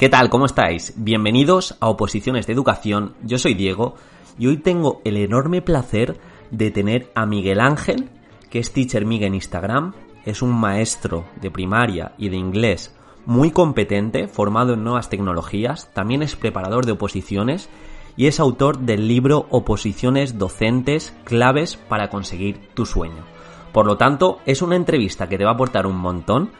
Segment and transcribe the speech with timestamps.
[0.00, 0.30] ¿Qué tal?
[0.30, 0.94] ¿Cómo estáis?
[0.96, 3.12] Bienvenidos a Oposiciones de Educación.
[3.22, 3.96] Yo soy Diego
[4.38, 6.18] y hoy tengo el enorme placer
[6.50, 8.08] de tener a Miguel Ángel,
[8.48, 9.92] que es Teacher Miguel en Instagram.
[10.24, 15.92] Es un maestro de primaria y de inglés muy competente, formado en nuevas tecnologías.
[15.92, 17.68] También es preparador de oposiciones
[18.16, 23.26] y es autor del libro Oposiciones Docentes, claves para conseguir tu sueño.
[23.70, 26.52] Por lo tanto, es una entrevista que te va a aportar un montón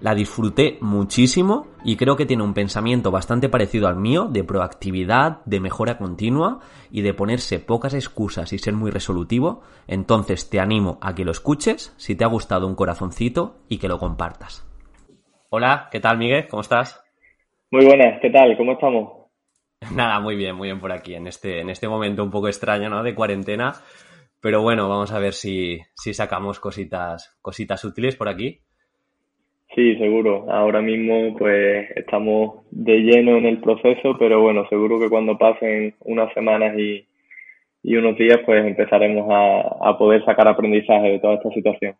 [0.00, 5.44] la disfruté muchísimo y creo que tiene un pensamiento bastante parecido al mío, de proactividad,
[5.44, 9.62] de mejora continua y de ponerse pocas excusas y ser muy resolutivo.
[9.86, 13.88] Entonces te animo a que lo escuches, si te ha gustado un corazoncito y que
[13.88, 14.66] lo compartas.
[15.50, 16.48] Hola, ¿qué tal Miguel?
[16.48, 17.02] ¿Cómo estás?
[17.70, 18.56] Muy buenas, ¿qué tal?
[18.56, 19.12] ¿Cómo estamos?
[19.94, 22.88] Nada, muy bien, muy bien por aquí, en este, en este momento un poco extraño,
[22.88, 23.02] ¿no?
[23.02, 23.74] De cuarentena.
[24.40, 28.62] Pero bueno, vamos a ver si, si sacamos cositas, cositas útiles por aquí.
[29.74, 30.50] Sí, seguro.
[30.50, 35.94] Ahora mismo pues estamos de lleno en el proceso, pero bueno, seguro que cuando pasen
[36.00, 37.06] unas semanas y,
[37.82, 41.94] y unos días pues empezaremos a, a, poder sacar aprendizaje de toda esta situación.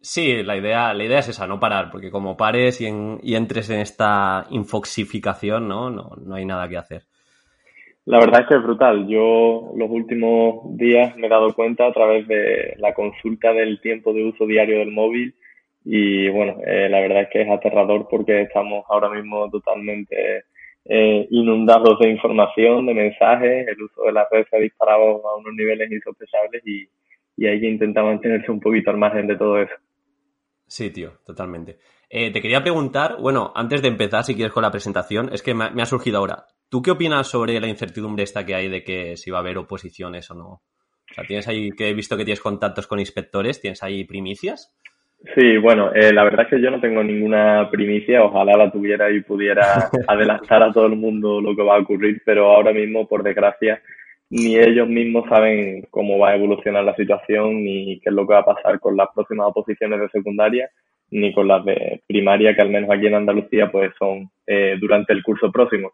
[0.00, 3.36] Sí, la idea, la idea es esa, no parar, porque como pares y, en, y
[3.36, 5.90] entres en esta infoxificación, ¿no?
[5.90, 6.16] ¿no?
[6.24, 7.02] No hay nada que hacer.
[8.06, 9.06] La verdad es que es brutal.
[9.06, 14.12] Yo los últimos días me he dado cuenta a través de la consulta del tiempo
[14.12, 15.34] de uso diario del móvil
[15.84, 20.44] y bueno, eh, la verdad es que es aterrador porque estamos ahora mismo totalmente
[20.84, 25.36] eh, inundados de información, de mensajes, el uso de las redes se ha disparado a
[25.36, 26.88] unos niveles insospechables y,
[27.36, 29.74] y hay que intentar mantenerse un poquito al margen de todo eso.
[30.66, 31.78] Sí, tío, totalmente.
[32.08, 35.54] Eh, te quería preguntar, bueno, antes de empezar, si quieres con la presentación, es que
[35.54, 36.46] me, me ha surgido ahora.
[36.68, 39.58] ¿Tú qué opinas sobre la incertidumbre esta que hay de que si va a haber
[39.58, 40.62] oposiciones o no?
[41.10, 44.72] O sea, tienes ahí, que he visto que tienes contactos con inspectores, ¿tienes ahí primicias?
[45.34, 49.10] Sí, bueno, eh, la verdad es que yo no tengo ninguna primicia, ojalá la tuviera
[49.10, 53.06] y pudiera adelantar a todo el mundo lo que va a ocurrir, pero ahora mismo,
[53.06, 53.82] por desgracia,
[54.30, 58.32] ni ellos mismos saben cómo va a evolucionar la situación, ni qué es lo que
[58.32, 60.70] va a pasar con las próximas oposiciones de secundaria,
[61.10, 65.12] ni con las de primaria, que al menos aquí en Andalucía pues son eh, durante
[65.12, 65.92] el curso próximo.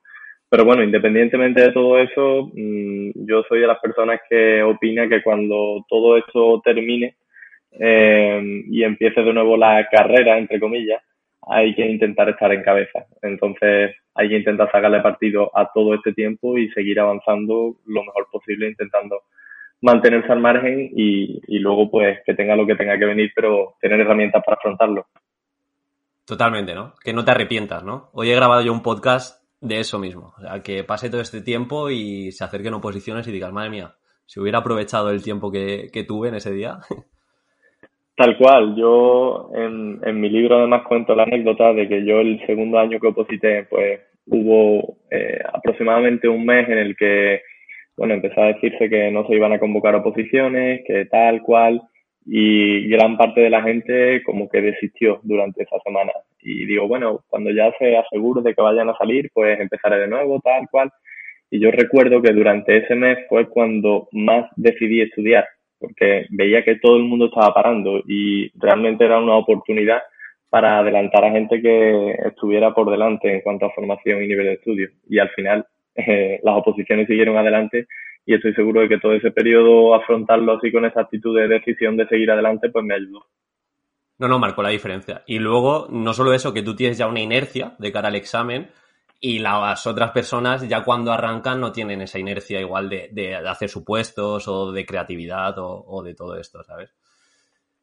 [0.49, 5.23] Pero bueno, independientemente de todo eso, mmm, yo soy de las personas que opina que
[5.23, 7.17] cuando todo esto termine,
[7.73, 11.03] eh, y empiece de nuevo la carrera, entre comillas,
[11.49, 13.07] hay que intentar estar en cabeza.
[13.23, 18.29] Entonces, hay que intentar sacarle partido a todo este tiempo y seguir avanzando lo mejor
[18.31, 19.23] posible, intentando
[19.83, 23.77] mantenerse al margen y, y luego, pues, que tenga lo que tenga que venir, pero
[23.81, 25.07] tener herramientas para afrontarlo.
[26.25, 26.95] Totalmente, ¿no?
[27.05, 28.11] Que no te arrepientas, ¿no?
[28.13, 30.35] Hoy he grabado yo un podcast de eso mismo.
[30.37, 33.95] O sea, que pase todo este tiempo y se acerquen oposiciones y digas, madre mía,
[34.25, 36.79] si hubiera aprovechado el tiempo que, que tuve en ese día,
[38.17, 42.45] Tal cual, yo en, en, mi libro además cuento la anécdota de que yo el
[42.47, 47.43] segundo año que oposité, pues hubo eh, aproximadamente un mes en el que,
[47.95, 51.83] bueno, empezó a decirse que no se iban a convocar oposiciones, que tal cual,
[52.25, 56.13] y gran parte de la gente como que desistió durante esa semana.
[56.41, 60.09] Y digo, bueno, cuando ya se asegure de que vayan a salir, pues empezaré de
[60.09, 60.91] nuevo, tal cual.
[61.51, 65.47] Y yo recuerdo que durante ese mes fue cuando más decidí estudiar
[65.87, 70.03] porque veía que todo el mundo estaba parando y realmente era una oportunidad
[70.49, 74.53] para adelantar a gente que estuviera por delante en cuanto a formación y nivel de
[74.55, 74.91] estudio.
[75.09, 77.87] Y al final eh, las oposiciones siguieron adelante
[78.25, 81.97] y estoy seguro de que todo ese periodo afrontarlo así con esa actitud de decisión
[81.97, 83.27] de seguir adelante pues me ayudó.
[84.19, 85.23] No, no, marcó la diferencia.
[85.27, 88.69] Y luego, no solo eso, que tú tienes ya una inercia de cara al examen,
[89.21, 93.69] y las otras personas ya cuando arrancan no tienen esa inercia igual de, de, hacer
[93.69, 96.95] supuestos o de creatividad o, o, de todo esto, ¿sabes?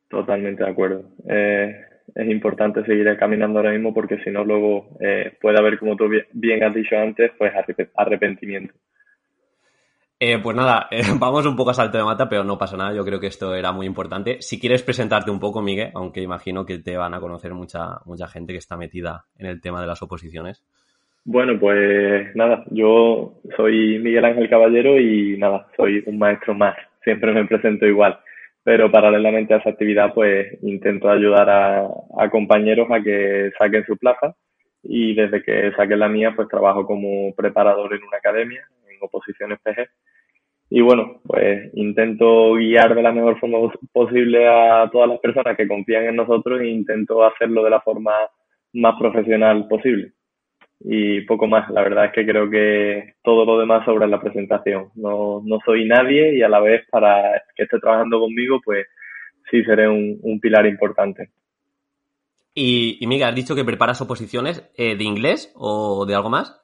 [0.07, 1.03] Totalmente de acuerdo.
[1.27, 1.75] Eh,
[2.13, 6.09] es importante seguir caminando ahora mismo porque si no luego eh, puede haber, como tú
[6.33, 7.51] bien has dicho antes, pues
[7.95, 8.73] arrepentimiento.
[10.19, 12.93] Eh, pues nada, eh, vamos un poco a salto de mata, pero no pasa nada.
[12.93, 14.41] Yo creo que esto era muy importante.
[14.41, 18.27] Si quieres presentarte un poco, Miguel, aunque imagino que te van a conocer mucha, mucha
[18.27, 20.63] gente que está metida en el tema de las oposiciones.
[21.25, 26.75] Bueno, pues nada, yo soy Miguel Ángel Caballero y nada, soy un maestro más.
[27.03, 28.19] Siempre me presento igual.
[28.63, 31.87] pero paralelamente a esa actividad pues intento ayudar a,
[32.17, 34.35] a compañeros a que saquen su plaza
[34.83, 39.59] y desde que saqué la mía pues trabajo como preparador en una academia, en oposiciones
[39.63, 39.89] PG.
[40.69, 43.59] Y bueno, pues intento guiar de la mejor forma
[43.93, 48.13] posible a todas las personas que confían en nosotros e intento hacerlo de la forma
[48.73, 50.13] más profesional posible.
[50.85, 54.89] Y poco más, la verdad es que creo que todo lo demás sobre la presentación.
[54.95, 58.85] No, no soy nadie y a la vez para que esté trabajando conmigo, pues
[59.49, 61.29] sí seré un, un pilar importante.
[62.53, 66.59] Y, y Miguel, has dicho que preparas oposiciones eh, de inglés o de algo más?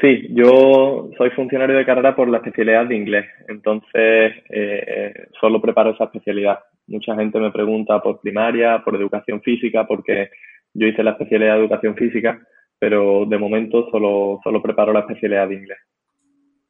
[0.00, 5.90] Sí, yo soy funcionario de carrera por la especialidad de inglés, entonces eh, solo preparo
[5.90, 6.60] esa especialidad.
[6.86, 10.30] Mucha gente me pregunta por primaria, por educación física, porque
[10.72, 12.40] yo hice la especialidad de educación física,
[12.80, 15.78] pero de momento solo, solo preparo la especialidad de inglés.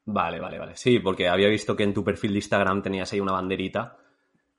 [0.05, 0.73] Vale, vale, vale.
[0.75, 3.97] Sí, porque había visto que en tu perfil de Instagram tenías ahí una banderita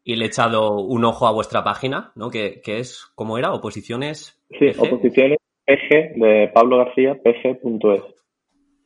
[0.04, 2.30] y le he echado un ojo a vuestra página, ¿no?
[2.30, 3.52] Que, que es, ¿cómo era?
[3.52, 4.42] Oposiciones.
[4.58, 8.02] Sí, oposiciones PG de Pablo García, pg.es.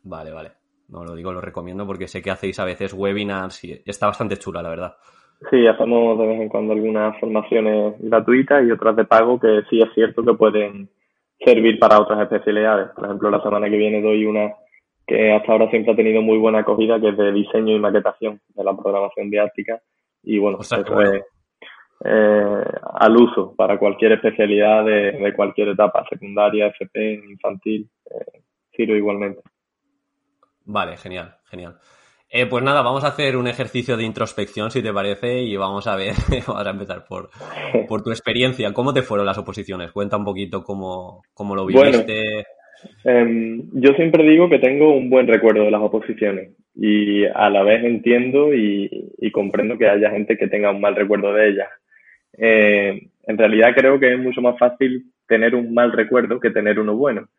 [0.04, 0.52] Vale, vale.
[0.90, 4.38] No lo digo, lo recomiendo porque sé que hacéis a veces webinars y está bastante
[4.38, 4.96] chula, la verdad.
[5.52, 9.80] Sí, hacemos de vez en cuando algunas formaciones gratuitas y otras de pago que sí
[9.80, 10.90] es cierto que pueden
[11.46, 12.90] servir para otras especialidades.
[12.96, 14.54] Por ejemplo, la semana que viene doy una
[15.08, 18.42] que hasta ahora siempre ha tenido muy buena acogida, que es de diseño y maquetación
[18.56, 19.80] de la programación didáctica.
[20.24, 21.24] Y bueno, eso es
[22.04, 22.64] eh,
[23.00, 28.42] al uso para cualquier especialidad de, de, cualquier etapa, secundaria, FP, infantil, eh,
[28.76, 29.42] sirve igualmente.
[30.66, 31.78] Vale, genial, genial.
[32.38, 35.88] Eh, pues nada, vamos a hacer un ejercicio de introspección, si te parece, y vamos
[35.88, 36.12] a ver,
[36.46, 37.30] vamos a empezar por,
[37.88, 38.74] por tu experiencia.
[38.74, 39.94] ¿Cómo te fueron las oposiciones?
[39.94, 42.44] Cuenta un poquito cómo, cómo lo viviste.
[42.44, 42.44] Bueno,
[43.06, 47.64] eh, yo siempre digo que tengo un buen recuerdo de las oposiciones y a la
[47.64, 51.70] vez entiendo y, y comprendo que haya gente que tenga un mal recuerdo de ellas.
[52.38, 56.82] Eh, en realidad creo que es mucho más fácil tener un mal recuerdo que tener
[56.82, 57.30] uno bueno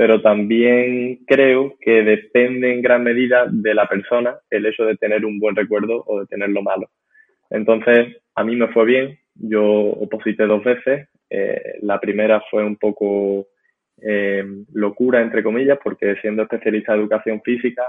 [0.00, 5.26] pero también creo que depende en gran medida de la persona el hecho de tener
[5.26, 6.88] un buen recuerdo o de tenerlo malo.
[7.50, 12.76] Entonces, a mí me fue bien, yo oposité dos veces, eh, la primera fue un
[12.76, 13.48] poco
[14.00, 14.42] eh,
[14.72, 17.82] locura, entre comillas, porque siendo especialista de educación física,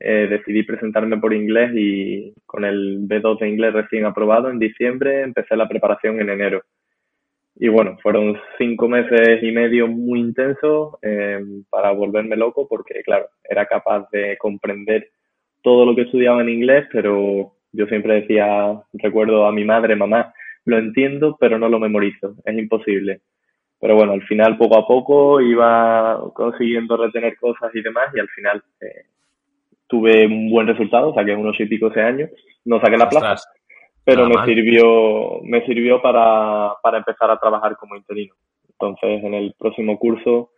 [0.00, 5.20] eh, decidí presentarme por inglés y con el B2 de inglés recién aprobado en diciembre
[5.20, 6.62] empecé la preparación en enero.
[7.58, 13.28] Y bueno, fueron cinco meses y medio muy intensos eh, para volverme loco porque, claro,
[13.42, 15.08] era capaz de comprender
[15.62, 20.34] todo lo que estudiaba en inglés, pero yo siempre decía, recuerdo a mi madre, mamá,
[20.66, 23.22] lo entiendo, pero no lo memorizo, es imposible.
[23.80, 28.28] Pero bueno, al final, poco a poco, iba consiguiendo retener cosas y demás, y al
[28.28, 29.06] final eh,
[29.86, 32.28] tuve un buen resultado, saqué unos y pico ese año,
[32.64, 33.48] no saqué la plaza,
[34.06, 38.34] pero me sirvió, me sirvió para, para empezar a trabajar como interino.
[38.70, 40.50] Entonces, en el próximo curso,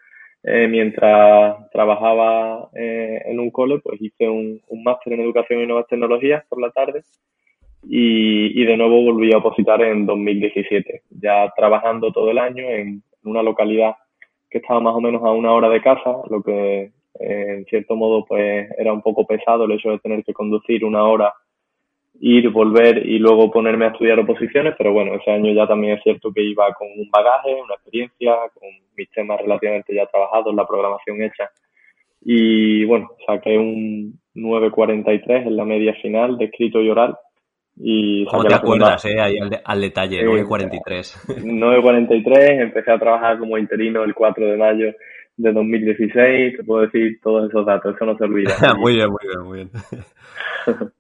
[0.43, 5.67] eh, mientras trabajaba eh, en un cole, pues hice un, un máster en educación y
[5.67, 7.03] nuevas tecnologías por la tarde
[7.83, 13.03] y, y de nuevo volví a opositar en 2017, ya trabajando todo el año en
[13.25, 13.97] una localidad
[14.51, 17.97] que estaba más o menos a una hora de casa, lo que eh, en cierto
[17.97, 21.33] modo pues era un poco pesado el hecho de tener que conducir una hora
[22.21, 26.03] ir, volver y luego ponerme a estudiar oposiciones, pero bueno, ese año ya también es
[26.03, 30.67] cierto que iba con un bagaje, una experiencia, con mis temas relativamente ya trabajados, la
[30.67, 31.51] programación hecha.
[32.23, 37.17] Y bueno, saqué un 9.43 en la media final de escrito y oral.
[37.81, 39.21] Y ¿Cómo te acuerdas, eh?
[39.21, 41.45] Ahí al, al detalle, 9.43.
[41.45, 44.93] 9.43, empecé a trabajar como interino el 4 de mayo
[45.39, 48.57] de 2016, te puedo decir todos esos datos, eso no se olvida.
[48.77, 50.91] muy bien, muy bien, muy bien.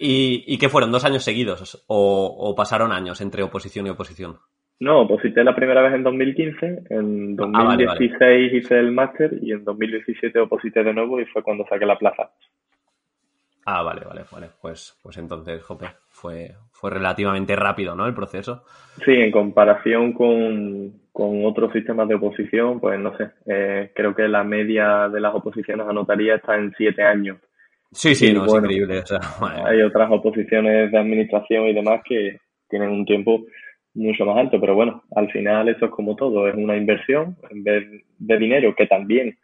[0.00, 0.90] ¿Y, ¿Y qué fueron?
[0.90, 1.84] ¿Dos años seguidos?
[1.86, 4.38] O, ¿O, pasaron años entre oposición y oposición?
[4.80, 8.56] No, oposité la primera vez en 2015, en 2016 ah, vale, vale.
[8.56, 12.30] hice el máster y en 2017 oposité de nuevo y fue cuando saqué la plaza.
[13.66, 14.48] Ah, vale, vale, vale.
[14.60, 18.06] Pues, pues entonces, jope, fue, fue relativamente rápido, ¿no?
[18.06, 18.64] El proceso.
[19.04, 24.28] Sí, en comparación con, con otros sistemas de oposición, pues no sé, eh, creo que
[24.28, 27.36] la media de las oposiciones anotaría está en siete años.
[27.92, 28.98] Sí, sí, no, bueno, es increíble.
[29.00, 29.20] O sea,
[29.66, 33.44] hay otras oposiciones de administración y demás que tienen un tiempo
[33.94, 37.64] mucho más alto, pero bueno, al final eso es como todo, es una inversión en
[37.64, 39.36] vez de dinero que también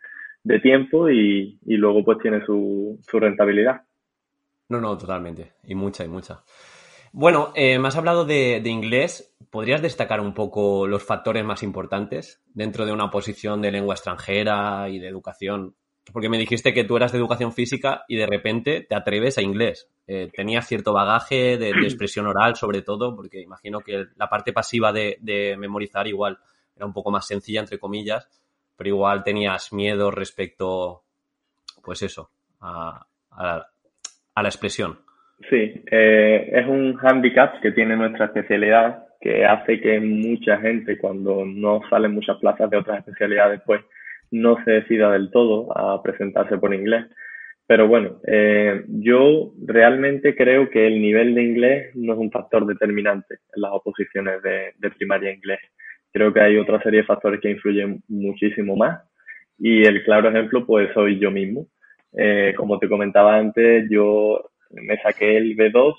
[0.45, 3.83] de tiempo y, y luego pues tiene su, su, rentabilidad.
[4.69, 6.45] No, no, totalmente, y mucha, y mucha.
[7.12, 11.65] Bueno, eh, me has hablado de, de, inglés, ¿podrías destacar un poco los factores más
[11.65, 15.75] importantes dentro de una posición de lengua extranjera y de educación
[16.13, 19.43] porque me dijiste que tú eras de educación física y de repente te atreves a
[19.43, 19.91] inglés.
[20.07, 24.93] Eh, tenías cierto bagaje de, expresión oral, sobre todo, porque imagino que la parte pasiva
[24.93, 26.39] de, memorizar igual
[26.77, 28.29] era un poco más sencilla, entre comillas,
[28.77, 31.03] pero igual tenías miedo respecto,
[31.83, 33.05] pues eso, a,
[33.37, 34.99] la expresión.
[35.51, 41.45] Sí, eh, es un handicap que tiene nuestra especialidad que hace que mucha gente, cuando
[41.45, 43.83] no salen muchas plazas de otras especialidades, pues
[44.30, 47.06] no se decida del todo a presentarse por inglés.
[47.66, 52.64] Pero bueno, eh, yo realmente creo que el nivel de inglés no es un factor
[52.64, 55.59] determinante en las oposiciones de, primaria inglés.
[56.12, 59.00] Creo que hay otra serie de factores que influyen muchísimo más
[59.59, 61.66] y el claro ejemplo pues soy yo mismo.
[62.16, 65.95] Eh, como te comentaba antes, yo me saqué el B2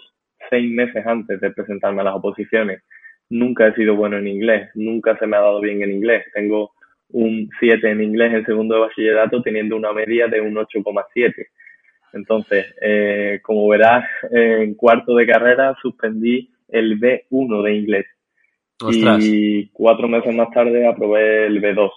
[0.49, 2.81] seis meses antes de presentarme a las oposiciones.
[3.29, 6.25] Nunca he sido bueno en inglés, nunca se me ha dado bien en inglés.
[6.33, 6.71] Tengo
[7.09, 11.33] un 7 en inglés en segundo de bachillerato teniendo una media de un 8,7.
[12.13, 18.05] Entonces, eh, como verás, en cuarto de carrera suspendí el B1 de inglés.
[19.19, 21.91] Y cuatro meses más tarde aprobé el B2.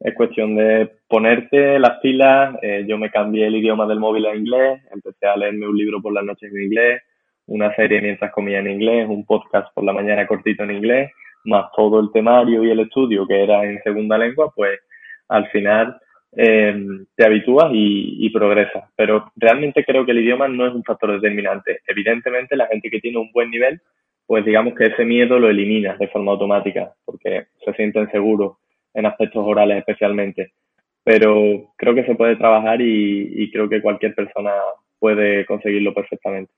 [0.00, 2.56] Es cuestión de ponerte las pilas.
[2.62, 6.02] Eh, yo me cambié el idioma del móvil a inglés, empecé a leerme un libro
[6.02, 7.02] por las noches en inglés,
[7.46, 11.10] una serie mientras comía en inglés, un podcast por la mañana cortito en inglés
[11.46, 14.78] más todo el temario y el estudio que era en segunda lengua, pues
[15.28, 15.98] al final
[16.36, 16.76] eh,
[17.14, 18.90] te habitúas y, progresas.
[18.96, 21.80] Pero realmente creo que el idioma no es un factor determinante.
[21.86, 23.80] Evidentemente la gente que tiene un buen nivel,
[24.26, 28.58] pues digamos que ese miedo lo elimina de forma automática, porque se sienten seguros
[28.92, 30.52] en aspectos orales especialmente.
[31.02, 34.52] Pero creo que se puede trabajar y creo que cualquier persona
[34.98, 36.52] puede conseguirlo perfectamente.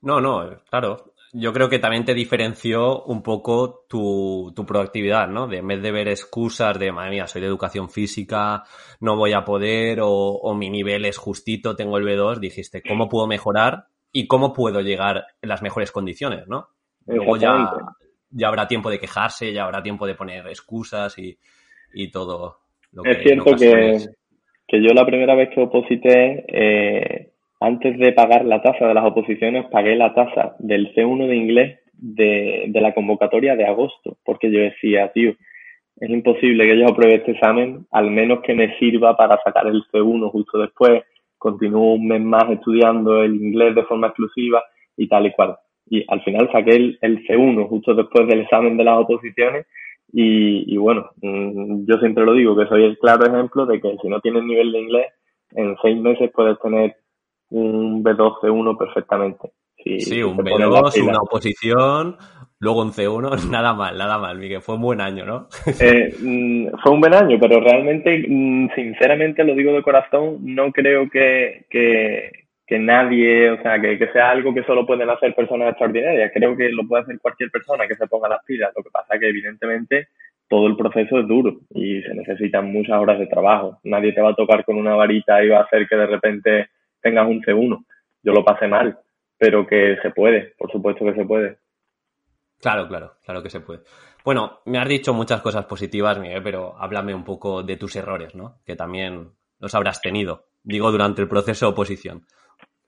[0.00, 5.46] No, no, claro yo creo que también te diferenció un poco tu, tu proactividad, ¿no?
[5.46, 8.64] De en vez de ver excusas de, madre mía, soy de educación física,
[9.00, 13.08] no voy a poder, o, o mi nivel es justito, tengo el B2, dijiste, ¿cómo
[13.08, 16.68] puedo mejorar y cómo puedo llegar en las mejores condiciones, ¿no?
[17.06, 17.72] Luego ya,
[18.30, 21.38] ya habrá tiempo de quejarse, ya habrá tiempo de poner excusas y,
[21.94, 22.58] y todo
[22.92, 23.10] lo que...
[23.10, 23.98] Es cierto que,
[24.66, 27.27] que yo la primera vez que oposité, eh,
[27.60, 31.78] antes de pagar la tasa de las oposiciones, pagué la tasa del C1 de inglés
[31.92, 35.34] de, de la convocatoria de agosto, porque yo decía, tío,
[36.00, 39.82] es imposible que yo apruebe este examen, al menos que me sirva para sacar el
[39.92, 41.02] C1 justo después,
[41.36, 44.62] continúo un mes más estudiando el inglés de forma exclusiva
[44.96, 45.56] y tal y cual.
[45.90, 49.66] Y al final saqué el, el C1 justo después del examen de las oposiciones
[50.12, 53.96] y, y bueno, mm, yo siempre lo digo, que soy el claro ejemplo de que
[54.00, 55.06] si no tienes nivel de inglés,
[55.52, 56.96] en seis meses puedes tener
[57.50, 59.50] un B2, C1 perfectamente.
[59.76, 62.16] sí, un B2, una oposición,
[62.58, 64.62] luego un C1, nada mal, nada mal, Miguel.
[64.62, 65.48] Fue un buen año, ¿no?
[65.80, 70.72] Eh, mm, fue un buen año, pero realmente, mm, sinceramente, lo digo de corazón, no
[70.72, 72.30] creo que, que,
[72.66, 76.30] que nadie, o sea, que, que, sea algo que solo pueden hacer personas extraordinarias.
[76.34, 78.72] Creo que lo puede hacer cualquier persona que se ponga las pilas.
[78.76, 80.08] Lo que pasa es que, evidentemente,
[80.48, 83.78] todo el proceso es duro y se necesitan muchas horas de trabajo.
[83.84, 86.68] Nadie te va a tocar con una varita y va a hacer que de repente
[87.00, 87.84] tengas un C1.
[88.22, 88.98] Yo lo pasé mal,
[89.36, 91.58] pero que se puede, por supuesto que se puede.
[92.60, 93.82] Claro, claro, claro que se puede.
[94.24, 98.34] Bueno, me has dicho muchas cosas positivas, Miguel, pero háblame un poco de tus errores,
[98.34, 98.60] ¿no?
[98.66, 102.26] Que también los habrás tenido, digo, durante el proceso de oposición.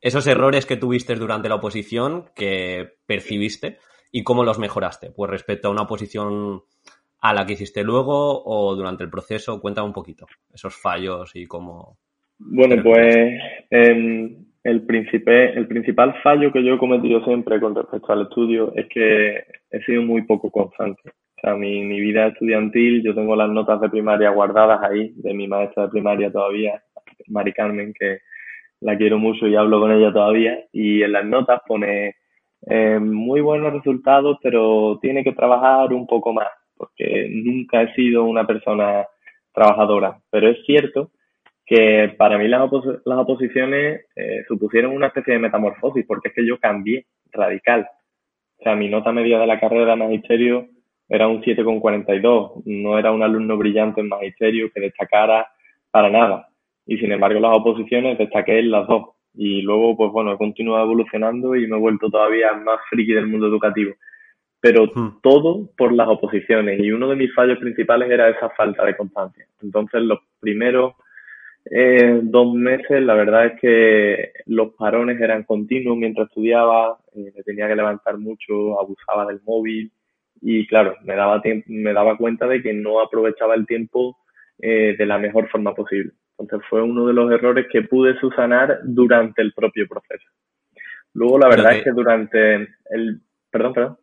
[0.01, 3.79] Esos errores que tuviste durante la oposición, que percibiste,
[4.11, 6.65] y cómo los mejoraste, pues respecto a una oposición
[7.21, 11.47] a la que hiciste luego o durante el proceso, cuéntame un poquito esos fallos y
[11.47, 11.99] cómo,
[12.41, 18.13] bueno, pues em, el, principal, el principal fallo que yo he cometido siempre con respecto
[18.13, 21.03] al estudio es que he sido muy poco constante.
[21.09, 25.35] O sea, mi, mi vida estudiantil, yo tengo las notas de primaria guardadas ahí, de
[25.35, 26.83] mi maestra de primaria todavía,
[27.29, 28.19] Mari Carmen, que
[28.81, 32.17] la quiero mucho y hablo con ella todavía, y en las notas pone
[32.67, 38.25] eh, muy buenos resultados, pero tiene que trabajar un poco más, porque nunca he sido
[38.25, 39.07] una persona
[39.53, 40.19] trabajadora.
[40.31, 41.11] Pero es cierto
[41.71, 42.69] que para mí las,
[43.05, 47.87] las oposiciones eh, supusieron una especie de metamorfosis, porque es que yo cambié radical.
[48.59, 50.67] O sea, mi nota media de la carrera de magisterio
[51.09, 52.65] era un 7,42.
[52.65, 55.47] No era un alumno brillante en magisterio que destacara
[55.93, 56.49] para nada.
[56.87, 59.11] Y sin embargo, las oposiciones destaqué en las dos.
[59.33, 63.29] Y luego, pues bueno, he continuado evolucionando y me he vuelto todavía más friki del
[63.29, 63.95] mundo educativo.
[64.61, 65.21] Pero hmm.
[65.23, 66.81] todo por las oposiciones.
[66.81, 69.47] Y uno de mis fallos principales era esa falta de constancia.
[69.63, 70.95] Entonces, los primeros
[71.73, 77.43] eh, dos meses, la verdad es que los parones eran continuos mientras estudiaba, eh, me
[77.45, 79.93] tenía que levantar mucho, abusaba del móvil
[80.41, 84.19] y claro, me daba, me daba cuenta de que no aprovechaba el tiempo
[84.59, 86.13] eh, de la mejor forma posible.
[86.39, 90.29] Entonces fue uno de los errores que pude subsanar durante el propio proceso.
[91.15, 93.21] Luego la verdad es que durante el...
[93.51, 93.99] Perdón, perdón.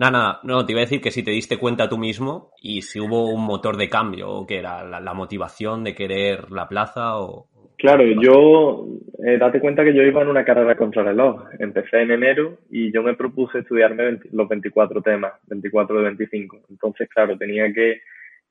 [0.00, 2.80] Nada, nada, no, te iba a decir que si te diste cuenta tú mismo y
[2.80, 7.18] si hubo un motor de cambio, o que era la, motivación de querer la plaza
[7.18, 7.48] o...
[7.76, 8.86] Claro, yo,
[9.26, 11.44] eh, date cuenta que yo iba en una carrera contra reloj.
[11.58, 16.60] Empecé en enero y yo me propuse estudiarme los 24 temas, 24 de 25.
[16.70, 18.00] Entonces, claro, tenía que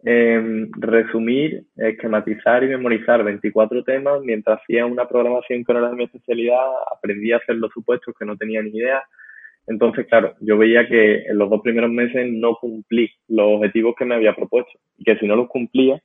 [0.04, 5.96] em, resumir, esquematizar y memorizar 24 temas mientras hacía una programación que no era de
[5.96, 9.02] mi especialidad, aprendí a hacer los supuestos que no tenía ni idea
[9.70, 14.04] entonces, claro, yo veía que en los dos primeros meses no cumplí los objetivos que
[14.04, 16.02] me había propuesto y que si no los cumplía,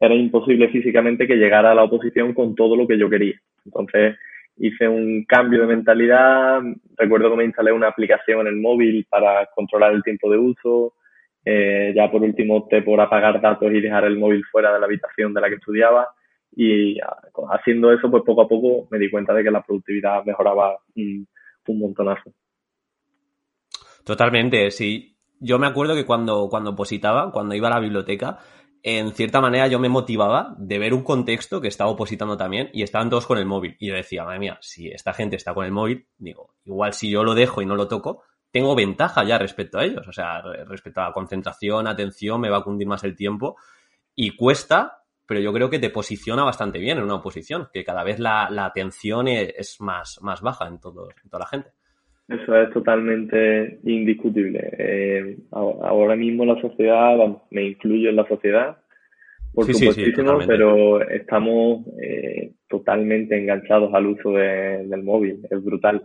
[0.00, 3.36] era imposible físicamente que llegara a la oposición con todo lo que yo quería.
[3.64, 4.16] Entonces,
[4.56, 6.60] hice un cambio de mentalidad.
[6.96, 10.94] Recuerdo que me instalé una aplicación en el móvil para controlar el tiempo de uso.
[11.44, 14.86] Eh, ya por último opté por apagar datos y dejar el móvil fuera de la
[14.86, 16.08] habitación de la que estudiaba.
[16.56, 17.16] Y ah,
[17.52, 21.28] haciendo eso, pues poco a poco me di cuenta de que la productividad mejoraba un
[21.68, 22.32] montonazo.
[24.04, 25.18] Totalmente, sí.
[25.40, 28.38] Yo me acuerdo que cuando, cuando opositaba, cuando iba a la biblioteca,
[28.82, 32.82] en cierta manera yo me motivaba de ver un contexto que estaba opositando también y
[32.82, 33.76] estaban todos con el móvil.
[33.78, 37.10] Y yo decía, madre mía, si esta gente está con el móvil, digo, igual si
[37.10, 40.06] yo lo dejo y no lo toco, tengo ventaja ya respecto a ellos.
[40.06, 43.56] O sea, respecto a la concentración, atención, me va a cundir más el tiempo.
[44.14, 48.04] Y cuesta, pero yo creo que te posiciona bastante bien en una oposición, que cada
[48.04, 51.72] vez la, atención es, más, más baja en, todo, en toda la gente.
[52.28, 54.70] Eso es totalmente indiscutible.
[54.78, 57.16] Eh, ahora mismo la sociedad,
[57.50, 58.78] me incluyo en la sociedad,
[59.54, 60.02] por supuesto,
[60.48, 65.46] pero estamos eh, totalmente enganchados al uso del móvil.
[65.48, 66.02] Es brutal.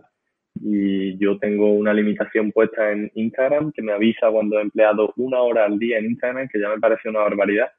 [0.61, 5.39] Y yo tengo una limitación puesta en Instagram que me avisa cuando he empleado una
[5.39, 7.71] hora al día en Instagram, que ya me parece una barbaridad.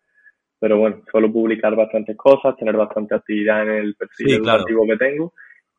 [0.59, 5.33] Pero bueno, suelo publicar bastantes cosas, tener bastante actividad en el perfil educativo que tengo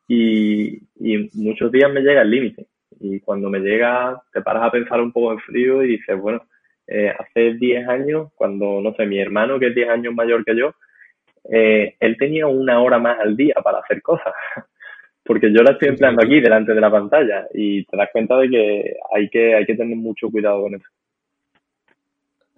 [0.08, 0.80] y,
[1.34, 2.66] muchos días me llega el límite.
[3.00, 6.42] Y cuando me llega, te paras a pensar un poco en frío y dices, bueno,
[6.86, 10.56] eh, hace 10 años, cuando, no sé, mi hermano, que es 10 años mayor que
[10.56, 10.74] yo,
[11.50, 14.32] eh, él tenía una hora más al día para hacer cosas.
[15.24, 18.48] Porque yo la estoy empleando aquí, delante de la pantalla, y te das cuenta de
[18.48, 20.84] que hay que, hay que tener mucho cuidado con eso.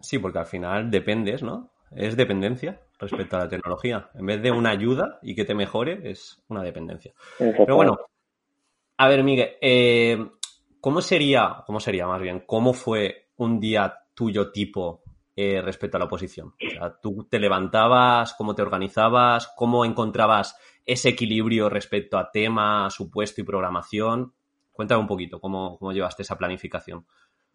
[0.00, 1.70] Sí, porque al final dependes, ¿no?
[1.94, 4.10] Es dependencia respecto a la tecnología.
[4.14, 7.12] En vez de una ayuda y que te mejore, es una dependencia.
[7.38, 7.98] Pero bueno,
[8.96, 10.24] a ver, Miguel, eh,
[10.80, 15.02] ¿cómo sería, cómo sería más bien, cómo fue un día tuyo tipo
[15.34, 16.54] eh, respecto a la oposición?
[16.64, 22.88] O sea, tú te levantabas, cómo te organizabas, cómo encontrabas ese equilibrio respecto a tema,
[22.90, 24.34] supuesto y programación.
[24.70, 27.06] Cuéntame un poquito cómo, cómo llevaste esa planificación.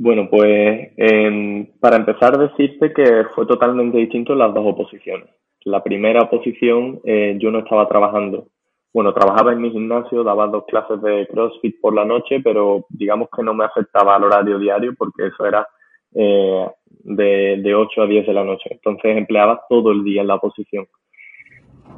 [0.02, 5.28] Bueno, pues em, para empezar decirte que fue totalmente distinto las dos oposiciones.
[5.66, 8.48] La primera oposición eh, yo no estaba trabajando.
[8.94, 13.28] Bueno, trabajaba en mi gimnasio, daba dos clases de CrossFit por la noche, pero digamos
[13.36, 15.68] que no me afectaba al horario diario porque eso era
[16.16, 18.70] eh, de, de 8 a 10 de la noche.
[18.72, 20.88] Entonces empleaba todo el día en la oposición.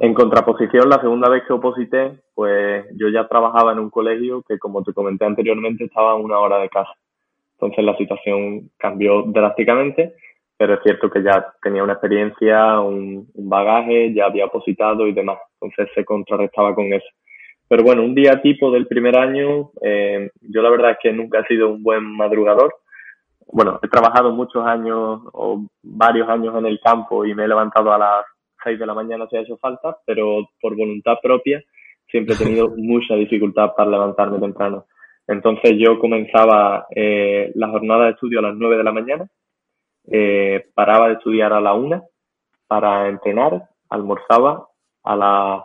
[0.00, 4.58] En contraposición, la segunda vez que oposité, pues yo ya trabajaba en un colegio que,
[4.58, 6.92] como te comenté anteriormente, estaba a una hora de casa.
[7.62, 10.14] Entonces la situación cambió drásticamente,
[10.56, 15.38] pero es cierto que ya tenía una experiencia, un, bagaje, ya había opositado y demás.
[15.60, 17.06] Entonces se contrarrestaba con eso.
[17.68, 21.38] Pero bueno, un día tipo del primer año, eh, yo la verdad es que nunca
[21.38, 22.74] he sido un buen madrugador.
[23.46, 27.92] Bueno, he trabajado muchos años o varios años en el campo y me he levantado
[27.92, 28.24] a las
[28.64, 31.62] 6 de la mañana si ha hecho falta, pero por voluntad propia
[32.10, 34.86] siempre he tenido mucha dificultad para levantarme temprano.
[35.26, 39.28] Entonces yo comenzaba eh, la jornada de estudio a las 9 de la mañana,
[40.10, 42.02] eh, paraba de estudiar a la 1
[42.66, 44.66] para entrenar, almorzaba
[45.04, 45.62] a las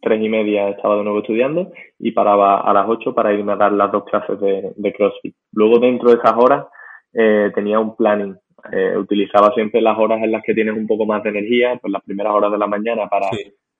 [0.00, 3.56] tres y media estaba de nuevo estudiando y paraba a las 8 para irme a
[3.56, 5.34] dar las dos clases de, CrossFit.
[5.52, 6.66] Luego dentro de esas horas
[7.12, 8.36] eh, tenía un planning.
[8.72, 11.92] Eh, utilizaba siempre las horas en las que tienes un poco más de energía, pues
[11.92, 13.28] las primeras horas de la mañana para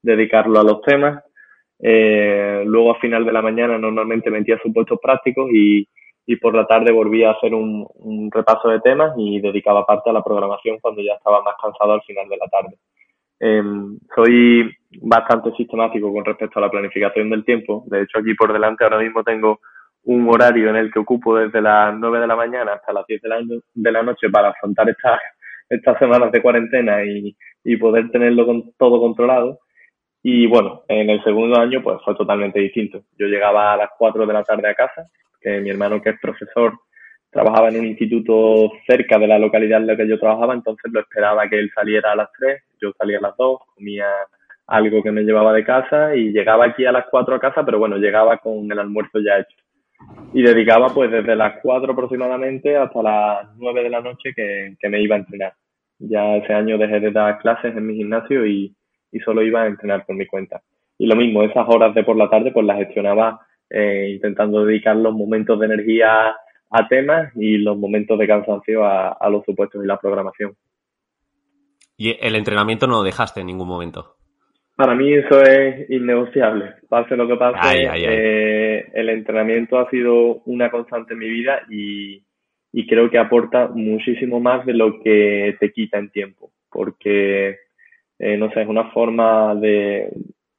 [0.03, 1.23] dedicarlo a los temas
[1.81, 5.87] eh, luego a final de la mañana normalmente metía supuestos prácticos y,
[6.27, 10.13] y por la tarde volvía a hacer un, repaso de temas y dedicaba parte a
[10.13, 12.77] la programación cuando ya estaba más cansado al final de la tarde.
[13.41, 13.63] Eh,
[14.15, 17.85] soy bastante sistemático con respecto a la planificación del tiempo.
[17.87, 19.61] De hecho, aquí por delante ahora mismo tengo
[20.05, 23.23] un horario en el que ocupo desde las 9 de la mañana hasta las 10
[23.23, 23.39] de la,
[23.75, 25.19] de la noche para afrontar estas
[25.71, 29.61] estas semanas de cuarentena y, y poder tenerlo con, todo controlado.
[30.31, 33.01] Y bueno, en el segundo año pues fue totalmente distinto.
[33.19, 35.09] Yo llegaba a las 4 de la tarde a casa,
[35.41, 36.75] que mi hermano que es profesor
[37.31, 41.01] trabajaba en un instituto cerca de la localidad en la que yo trabajaba, entonces lo
[41.01, 44.07] esperaba que él saliera a las 3, yo salía a las 2, comía
[44.67, 47.79] algo que me llevaba de casa y llegaba aquí a las 4 a casa, pero
[47.79, 49.57] bueno, llegaba con el almuerzo ya hecho.
[50.35, 54.89] Y dedicaba pues desde las 4 aproximadamente hasta las 9 de la noche que, que
[54.91, 55.55] me iba a entrenar.
[55.99, 58.75] Ya ese año dejé de dar clases en mi gimnasio y,
[59.13, 60.63] y solo iba a entrenar por mi cuenta.
[60.99, 63.41] Y lo mismo, esas horas de por la tarde pues las gestionaba
[63.71, 66.35] eh, intentando dedicar los momentos de energía
[66.71, 70.55] a temas y los momentos de cansancio a, a los supuestos y la programación.
[71.97, 74.19] ¿Y el entrenamiento no lo dejaste en ningún momento?
[74.79, 76.75] Para mí eso es innegociable.
[76.89, 82.23] Pase lo que pase, Eh, el entrenamiento ha sido una constante en mi vida y,
[82.73, 86.53] y, creo que aporta muchísimo más de lo que te quita en tiempo.
[86.71, 87.57] Porque,
[88.19, 90.11] eh, no sé, es una forma de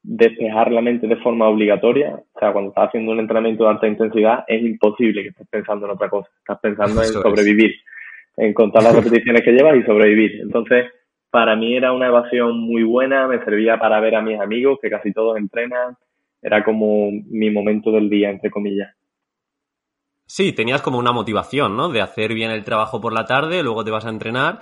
[0.02, 2.14] despejar la mente de forma obligatoria.
[2.32, 5.86] O sea, cuando estás haciendo un entrenamiento de alta intensidad, es imposible que estés pensando
[5.86, 6.28] en otra cosa.
[6.38, 7.74] Estás pensando en sobrevivir,
[8.36, 10.40] en contar las repeticiones que llevas y sobrevivir.
[10.40, 10.86] Entonces,
[11.30, 14.90] para mí era una evasión muy buena, me servía para ver a mis amigos, que
[14.90, 15.96] casi todos entrenan,
[16.42, 18.94] era como mi momento del día, entre comillas.
[20.26, 21.88] Sí, tenías como una motivación, ¿no?
[21.88, 24.60] De hacer bien el trabajo por la tarde, luego te vas a entrenar.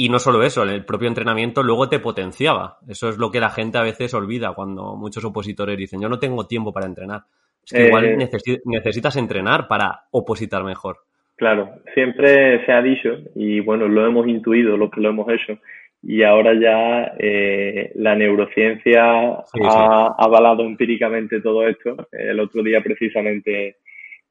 [0.00, 2.76] Y no solo eso, el propio entrenamiento luego te potenciaba.
[2.88, 6.20] Eso es lo que la gente a veces olvida cuando muchos opositores dicen, yo no
[6.20, 7.22] tengo tiempo para entrenar.
[7.64, 8.28] Es que igual eh,
[8.64, 10.98] necesitas entrenar para opositar mejor.
[11.34, 15.58] Claro, siempre se ha dicho, y bueno, lo hemos intuido los que lo hemos hecho,
[16.00, 21.96] y ahora ya eh, la neurociencia ha avalado empíricamente todo esto.
[22.12, 23.78] El otro día precisamente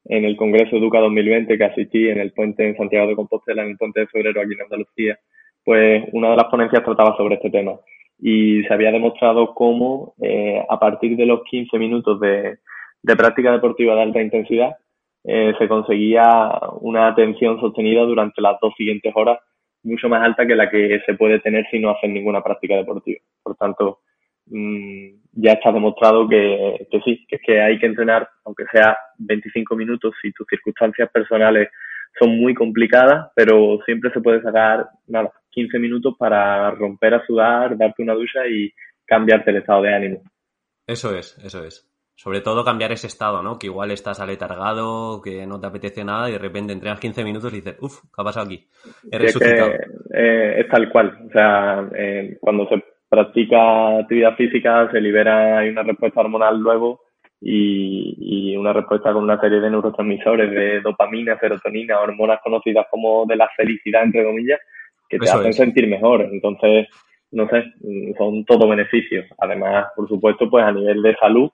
[0.06, 3.72] en el Congreso Educa 2020 que asistí en el puente en Santiago de Compostela, en
[3.72, 5.18] el puente de febrero aquí en Andalucía,
[5.68, 7.72] pues una de las ponencias trataba sobre este tema
[8.18, 12.56] y se había demostrado cómo eh, a partir de los 15 minutos de,
[13.02, 14.78] práctica deportiva de alta intensidad
[15.24, 19.40] eh, se conseguía una atención sostenida durante las dos siguientes horas
[19.82, 23.20] mucho más alta que la que se puede tener si no haces ninguna práctica deportiva.
[23.42, 23.98] Por tanto,
[24.46, 29.76] mmm, ya está demostrado que, que, sí, que que hay que entrenar, aunque sea 25
[29.76, 31.68] minutos, si tus circunstancias personales
[32.18, 37.76] son muy complicadas, pero siempre se puede sacar nada, 15 minutos para romper a sudar,
[37.76, 38.72] darte una ducha y
[39.04, 40.22] cambiarte el estado de ánimo.
[40.86, 41.84] Eso es, eso es.
[42.14, 43.58] Sobre todo cambiar ese estado, ¿no?
[43.58, 47.52] Que igual estás aletargado, que no te apetece nada y de repente entrenas 15 minutos
[47.52, 48.66] y dices, uff, ¿qué ha pasado aquí?
[49.10, 49.70] He resucitado.
[49.70, 49.80] Es,
[50.14, 51.26] eh, es tal cual.
[51.28, 57.00] O sea, eh, cuando se practica actividad física se libera, hay una respuesta hormonal luego
[57.40, 63.26] y, y, una respuesta con una serie de neurotransmisores de dopamina, serotonina, hormonas conocidas como
[63.26, 64.60] de la felicidad, entre comillas,
[65.08, 65.56] que te Eso hacen es.
[65.56, 66.28] sentir mejor.
[66.30, 66.88] Entonces,
[67.30, 67.64] no sé,
[68.16, 69.26] son todo beneficios.
[69.38, 71.50] Además, por supuesto, pues a nivel de salud,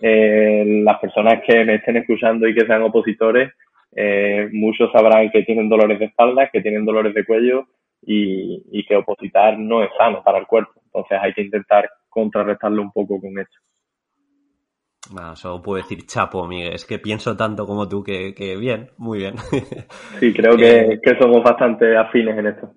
[0.00, 3.52] eh, las personas que me estén escuchando y que sean opositores,
[3.94, 7.66] eh, muchos sabrán que tienen dolores de espalda, que tienen dolores de cuello
[8.02, 10.72] y, y, que opositar no es sano para el cuerpo.
[10.86, 13.56] Entonces hay que intentar contrarrestarlo un poco con esto.
[15.10, 16.74] Bueno, solo puedo decir chapo, Miguel.
[16.74, 19.34] Es que pienso tanto como tú que, que bien, muy bien.
[20.18, 22.72] Sí, creo que, eh, que somos bastante afines en esto.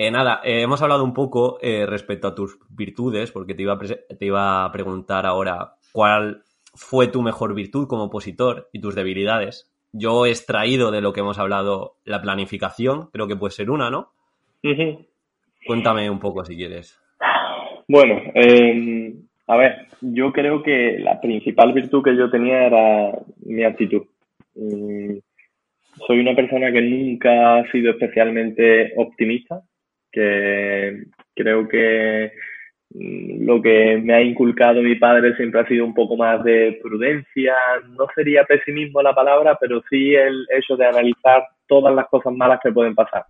[0.00, 3.72] Eh, nada, eh, hemos hablado un poco eh, respecto a tus virtudes, porque te iba,
[3.72, 8.94] a te iba a preguntar ahora cuál fue tu mejor virtud como opositor y tus
[8.94, 9.74] debilidades.
[9.92, 13.90] Yo he extraído de lo que hemos hablado la planificación, creo que puede ser una,
[13.90, 14.12] ¿no?
[14.62, 15.06] Uh -huh.
[15.66, 16.96] Cuéntame un poco si quieres.
[17.88, 19.14] Bueno, eh,
[19.48, 24.02] a ver, yo creo que la principal virtud que yo tenía era mi actitud.
[24.54, 25.18] Mm,
[26.08, 29.60] soy una persona que nunca ha sido especialmente optimista,
[30.10, 31.04] que
[31.36, 32.32] creo que
[32.94, 36.80] mm, lo que me ha inculcado mi padre siempre ha sido un poco más de
[36.82, 37.54] prudencia,
[37.90, 42.60] no sería pesimismo la palabra, pero sí el hecho de analizar todas las cosas malas
[42.62, 43.26] que pueden pasar.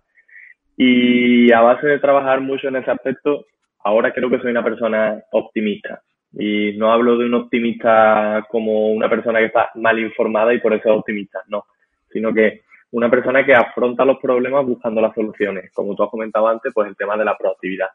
[0.77, 3.45] Y a base de trabajar mucho en ese aspecto,
[3.83, 6.01] ahora creo que soy una persona optimista.
[6.31, 10.73] Y no hablo de un optimista como una persona que está mal informada y por
[10.73, 11.65] eso es optimista, no,
[12.13, 15.71] sino que una persona que afronta los problemas buscando las soluciones.
[15.73, 17.89] Como tú has comentado antes, pues el tema de la proactividad.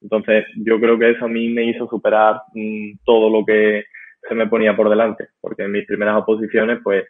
[0.00, 3.84] Entonces, yo creo que eso a mí me hizo superar mmm, todo lo que
[4.28, 7.04] se me ponía por delante, porque en mis primeras oposiciones, pues,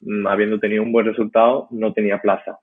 [0.00, 2.58] mmm, habiendo tenido un buen resultado, no tenía plaza.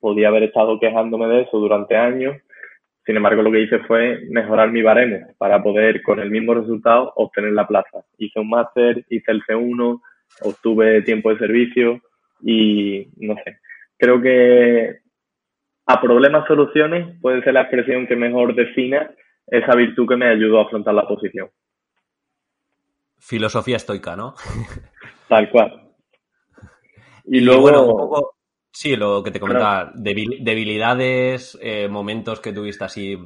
[0.00, 2.36] Podía haber estado quejándome de eso durante años,
[3.06, 7.12] sin embargo, lo que hice fue mejorar mi baremo para poder, con el mismo resultado,
[7.14, 8.04] obtener la plaza.
[8.18, 10.00] Hice un máster, hice el C1,
[10.42, 12.00] obtuve tiempo de servicio,
[12.40, 13.58] y no sé,
[13.96, 15.00] creo que
[15.86, 19.10] a problemas soluciones puede ser la expresión que mejor defina
[19.46, 21.48] esa virtud que me ayudó a afrontar la posición.
[23.18, 24.34] Filosofía estoica, ¿no?
[25.28, 25.92] Tal cual.
[27.24, 27.62] Y, y luego...
[27.62, 28.36] Bueno, un poco,
[28.72, 33.16] sí, lo que te comentaba, debil, debilidades, eh, momentos que tuviste así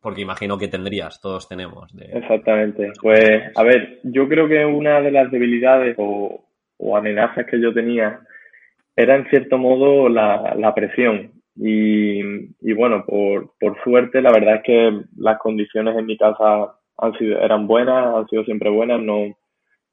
[0.00, 1.90] Porque imagino que tendrías, todos tenemos.
[1.98, 2.92] Exactamente.
[3.00, 6.44] Pues, a ver, yo creo que una de las debilidades o,
[6.94, 8.20] amenazas que yo tenía
[8.96, 11.32] era en cierto modo la, presión.
[11.56, 12.20] Y,
[12.60, 17.12] y bueno, por, por, suerte, la verdad es que las condiciones en mi casa han
[17.18, 19.36] sido, eran buenas, han sido siempre buenas, no,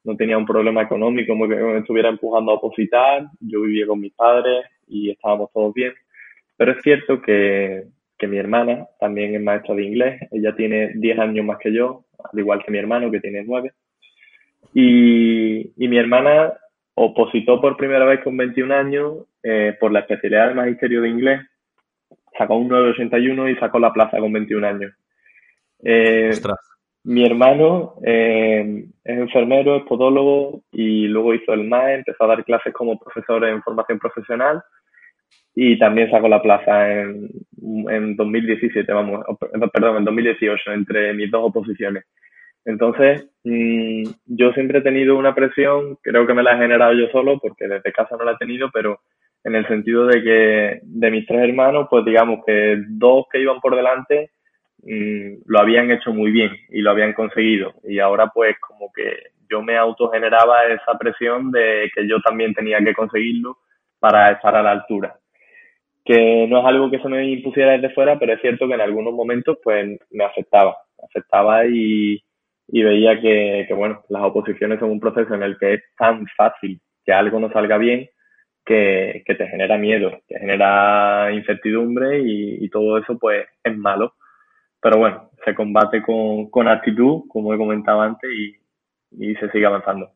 [0.03, 3.99] no tenía un problema económico como que me estuviera empujando a opositar, yo vivía con
[3.99, 5.93] mis padres y estábamos todos bien.
[6.57, 7.85] Pero es cierto que,
[8.17, 12.05] que mi hermana también es maestra de inglés, ella tiene 10 años más que yo,
[12.31, 13.71] al igual que mi hermano que tiene 9.
[14.73, 16.53] Y, y mi hermana
[16.95, 21.41] opositó por primera vez con 21 años eh, por la especialidad de magisterio de inglés,
[22.37, 24.93] sacó un 981 y sacó la plaza con 21 años.
[25.83, 26.31] Eh,
[27.03, 32.45] mi hermano eh, es enfermero, es podólogo y luego hizo el MAE, empezó a dar
[32.45, 34.61] clases como profesor en formación profesional
[35.55, 37.29] y también sacó la plaza en,
[37.89, 39.25] en 2017, vamos,
[39.73, 42.05] perdón, en 2018, entre mis dos oposiciones.
[42.65, 47.07] Entonces, mm, yo siempre he tenido una presión, creo que me la he generado yo
[47.11, 48.99] solo, porque desde casa no la he tenido, pero
[49.43, 53.59] en el sentido de que de mis tres hermanos, pues digamos que dos que iban
[53.59, 54.31] por delante
[54.83, 57.73] Mm, lo habían hecho muy bien y lo habían conseguido.
[57.83, 62.79] Y ahora pues como que yo me autogeneraba esa presión de que yo también tenía
[62.79, 63.57] que conseguirlo
[63.99, 65.15] para estar a la altura.
[66.03, 68.81] Que no es algo que se me impusiera desde fuera, pero es cierto que en
[68.81, 72.23] algunos momentos pues me afectaba, afectaba y,
[72.67, 76.81] y veía que, bueno, las oposiciones son un proceso en el que es tan fácil
[77.05, 78.09] que algo no salga bien
[78.65, 84.15] que, que te genera miedo, te genera incertidumbre y, y todo eso pues es malo
[84.81, 88.55] pero bueno, se combate con, con actitud, como he comentado antes, y,
[89.11, 90.11] y se sigue avanzando.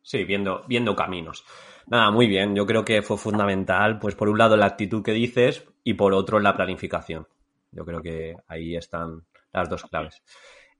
[0.00, 1.44] Sí, viendo, viendo caminos.
[1.88, 2.56] Nada, muy bien.
[2.56, 6.14] Yo creo que fue fundamental, pues por un lado la actitud que dices y por
[6.14, 7.26] otro la planificación.
[7.70, 10.22] Yo creo que ahí están las dos claves.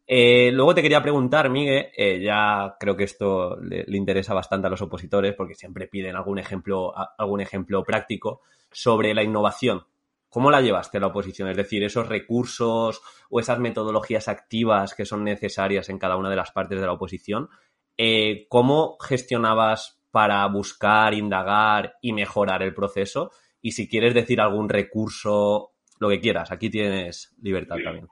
[0.06, 4.68] Eh, luego te quería preguntar, Miguel, eh, ya creo que esto le, le, interesa bastante
[4.68, 9.84] a los opositores porque siempre piden algún ejemplo, algún ejemplo práctico sobre la innovación
[10.36, 11.48] ¿Cómo la llevaste la oposición?
[11.48, 16.36] Es decir, esos recursos o esas metodologías activas que son necesarias en cada una de
[16.36, 17.48] las partes de la oposición,
[17.96, 23.30] eh, ¿cómo gestionabas para buscar, indagar y mejorar el proceso?
[23.62, 28.06] Y si quieres decir algún recurso, lo que quieras, aquí tienes libertad también.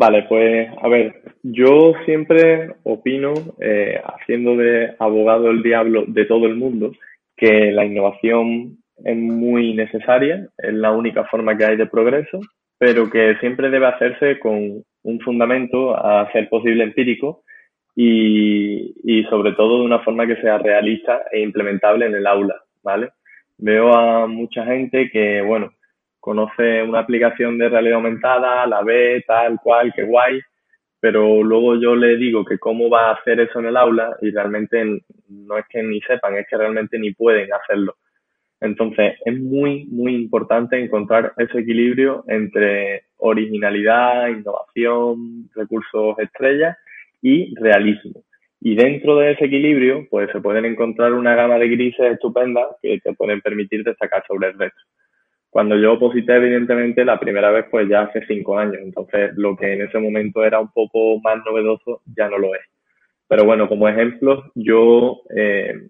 [0.00, 6.46] Vale, pues a ver, yo siempre opino, eh, haciendo de abogado el diablo de todo
[6.46, 6.92] el mundo,
[7.36, 12.38] que la innovación es muy necesaria, es la única forma que hay de progreso,
[12.78, 17.42] pero que siempre debe hacerse con un fundamento a ser posible empírico
[17.96, 22.54] y, y sobre todo de una forma que sea realista e implementable en el aula,
[22.84, 23.08] ¿vale?
[23.56, 25.72] Veo a mucha gente que, bueno,
[26.20, 30.40] conoce una aplicación de realidad aumentada, la ve, tal cual, qué guay,
[31.00, 34.30] pero luego yo le digo que cómo va a hacer eso en el aula y
[34.30, 37.96] realmente no es que ni sepan, es que realmente ni pueden hacerlo.
[38.60, 46.76] Entonces, es muy, muy importante encontrar ese equilibrio entre originalidad, innovación, recursos estrellas
[47.22, 48.24] y realismo.
[48.60, 52.98] Y dentro de ese equilibrio, pues se pueden encontrar una gama de grises estupendas que
[52.98, 54.80] te pueden permitir destacar sobre el resto.
[55.58, 58.76] Cuando yo oposité, evidentemente, la primera vez, pues ya hace cinco años.
[58.80, 62.60] Entonces, lo que en ese momento era un poco más novedoso, ya no lo es.
[63.26, 65.88] Pero bueno, como ejemplo, yo eh,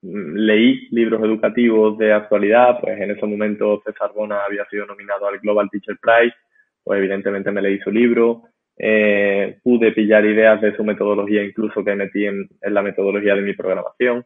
[0.00, 5.38] leí libros educativos de actualidad, pues en ese momento César Bona había sido nominado al
[5.38, 6.34] Global Teacher Prize,
[6.82, 8.44] pues evidentemente me leí su libro,
[8.78, 13.42] eh, pude pillar ideas de su metodología incluso que metí en, en la metodología de
[13.42, 14.24] mi programación.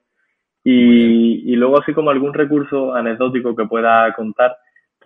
[0.62, 4.56] Y, y, luego así como algún recurso anecdótico que pueda contar,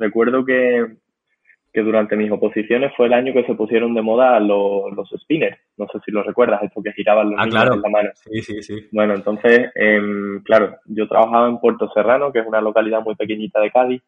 [0.02, 0.96] recuerdo que
[1.72, 5.58] que durante mis oposiciones fue el año que se pusieron de moda los, los spinners.
[5.78, 8.10] No sé si lo recuerdas, esto que giraban los ah, niños en la mano.
[8.14, 8.88] Sí, sí, sí.
[8.92, 10.00] Bueno, entonces, eh,
[10.44, 14.02] claro, yo trabajaba en Puerto Serrano, que es una localidad muy pequeñita de Cádiz,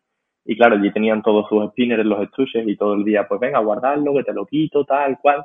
[0.45, 3.61] y claro, allí tenían todos sus spinners, los estuches, y todo el día, pues venga,
[3.61, 5.43] guardarlo, que te lo quito, tal cual.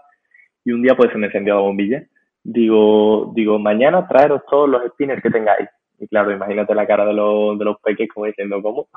[0.66, 2.04] Y un día pues se me encendió la bombilla.
[2.44, 5.70] Digo, digo, mañana traeros todos los spinners que tengáis.
[5.98, 8.90] Y claro, imagínate la cara de los, de los peques como diciendo, ¿cómo?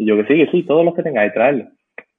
[0.00, 1.68] Y yo que sí, que sí, todos los que tengáis, traerlos.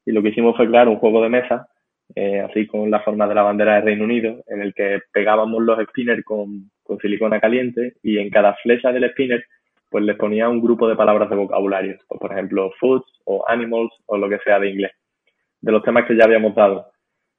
[0.05, 1.67] Y lo que hicimos fue crear un juego de mesa,
[2.13, 5.63] eh, así con la forma de la bandera de Reino Unido, en el que pegábamos
[5.63, 9.43] los spinners con, con silicona caliente y en cada flecha del spinner
[9.89, 13.91] pues les ponía un grupo de palabras de vocabulario, pues, por ejemplo, foods o animals
[14.05, 14.91] o lo que sea de inglés,
[15.61, 16.85] de los temas que ya habíamos dado.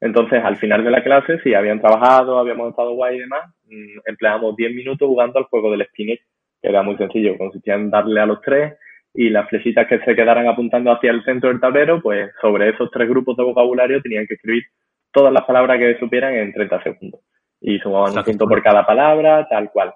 [0.00, 4.00] Entonces, al final de la clase, si habían trabajado, habíamos estado guay y demás, mm,
[4.06, 6.18] empleamos 10 minutos jugando al juego del spinner,
[6.60, 8.74] que era muy sencillo, consistía en darle a los tres
[9.14, 12.90] y las flechitas que se quedaran apuntando hacia el centro del tablero, pues sobre esos
[12.90, 14.64] tres grupos de vocabulario tenían que escribir
[15.12, 17.20] todas las palabras que supieran en 30 segundos.
[17.60, 19.94] Y sumaban un punto por cada palabra, tal cual.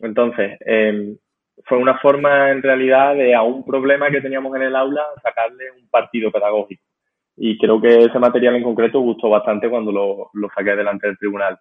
[0.00, 1.16] Entonces, eh,
[1.64, 5.64] fue una forma en realidad de a un problema que teníamos en el aula sacarle
[5.80, 6.82] un partido pedagógico.
[7.38, 11.18] Y creo que ese material en concreto gustó bastante cuando lo, lo saqué delante del
[11.18, 11.58] tribunal.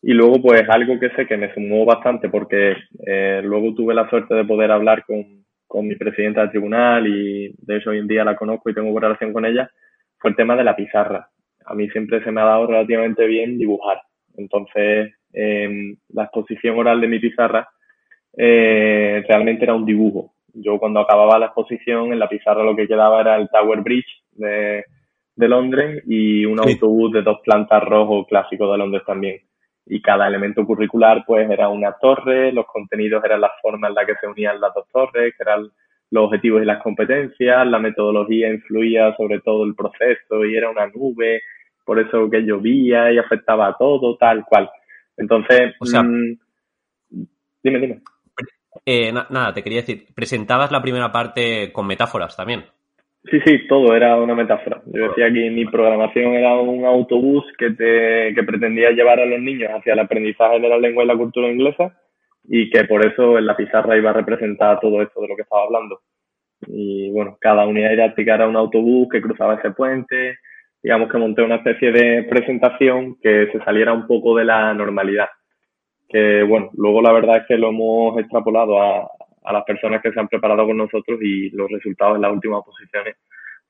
[0.00, 4.08] Y luego, pues algo que sé que me sumó bastante porque eh, luego tuve la
[4.08, 8.06] suerte de poder hablar con, con mi presidenta del tribunal y de hecho hoy en
[8.06, 9.70] día la conozco y tengo buena relación con ella,
[10.18, 11.30] fue el tema de la pizarra.
[11.64, 14.02] A mí siempre se me ha dado relativamente bien dibujar.
[14.36, 17.66] Entonces, eh, la exposición oral de mi pizarra
[18.36, 20.34] eh, realmente era un dibujo.
[20.52, 24.24] Yo cuando acababa la exposición en la pizarra lo que quedaba era el Tower Bridge
[24.32, 24.84] de,
[25.36, 29.40] de Londres y un autobús de dos plantas rojo clásico de Londres también.
[29.86, 34.06] Y cada elemento curricular pues era una torre, los contenidos eran la forma en la
[34.06, 35.70] que se unían las dos torres, que eran
[36.10, 40.86] los objetivos y las competencias, la metodología influía sobre todo el proceso y era una
[40.86, 41.42] nube,
[41.84, 44.70] por eso que llovía y afectaba a todo, tal cual.
[45.16, 46.32] Entonces, mm,
[47.62, 48.02] dime, dime.
[48.84, 52.64] Eh, nada, te quería decir, presentabas la primera parte con metáforas también.
[53.24, 54.82] Sí, sí, todo era una metáfora.
[54.86, 59.40] Yo decía que mi programación era un autobús que, te, que pretendía llevar a los
[59.40, 61.96] niños hacia el aprendizaje de la lengua y la cultura inglesa
[62.44, 65.42] y que por eso en la pizarra iba a representar todo esto de lo que
[65.42, 66.00] estaba hablando.
[66.66, 70.38] Y bueno, cada unidad didáctica era un autobús que cruzaba ese puente.
[70.82, 75.28] Digamos que monté una especie de presentación que se saliera un poco de la normalidad
[76.12, 79.10] que bueno, luego la verdad es que lo hemos extrapolado a,
[79.44, 82.62] a las personas que se han preparado con nosotros y los resultados en las últimas
[82.64, 83.16] posiciones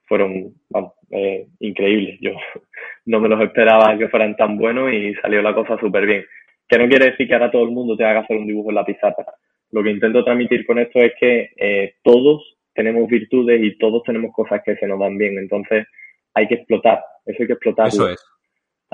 [0.07, 2.19] fueron vamos, eh, increíbles.
[2.21, 2.33] Yo
[3.07, 6.25] no me los esperaba que fueran tan buenos y salió la cosa súper bien.
[6.69, 8.77] Que no quiere decir que ahora todo el mundo tenga que hacer un dibujo en
[8.77, 9.27] la pizarra.
[9.71, 14.33] Lo que intento transmitir con esto es que eh, todos tenemos virtudes y todos tenemos
[14.35, 15.39] cosas que se nos dan bien.
[15.39, 15.87] Entonces
[16.35, 17.03] hay que explotar.
[17.27, 17.89] Eso hay que explotar.
[17.89, 18.33] Eso es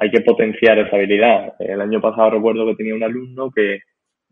[0.00, 1.54] hay que potenciar esa habilidad.
[1.58, 3.80] El año pasado recuerdo que tenía un alumno que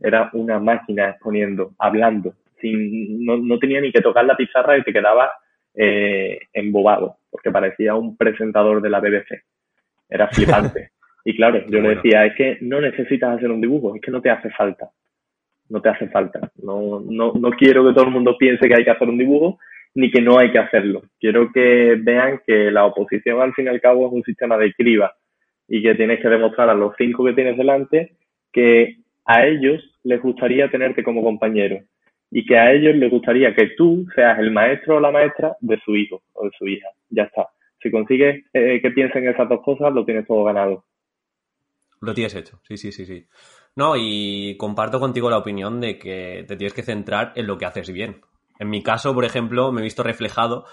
[0.00, 4.82] era una máquina exponiendo, hablando, sin, no, no tenía ni que tocar la pizarra y
[4.82, 5.30] te quedaba
[5.74, 9.42] eh, embobado, porque parecía un presentador de la BBC.
[10.09, 10.90] Era flipante.
[11.24, 14.20] y claro, yo le decía, es que no necesitas hacer un dibujo, es que no
[14.20, 14.90] te hace falta.
[15.68, 16.52] No te hace falta.
[16.62, 19.59] No, no, no quiero que todo el mundo piense que hay que hacer un dibujo,
[19.94, 21.02] ni que no hay que hacerlo.
[21.18, 24.72] Quiero que vean que la oposición, al fin y al cabo, es un sistema de
[24.74, 25.14] criba
[25.68, 28.12] y que tienes que demostrar a los cinco que tienes delante
[28.52, 31.80] que a ellos les gustaría tenerte como compañero
[32.30, 35.78] y que a ellos les gustaría que tú seas el maestro o la maestra de
[35.84, 36.88] su hijo o de su hija.
[37.10, 37.48] Ya está.
[37.82, 40.84] Si consigues eh, que piensen esas dos cosas, lo tienes todo ganado.
[42.00, 43.26] Lo tienes hecho, sí, sí, sí, sí.
[43.74, 47.66] No, y comparto contigo la opinión de que te tienes que centrar en lo que
[47.66, 48.20] haces bien.
[48.58, 50.64] En mi caso, por ejemplo, me he visto reflejado,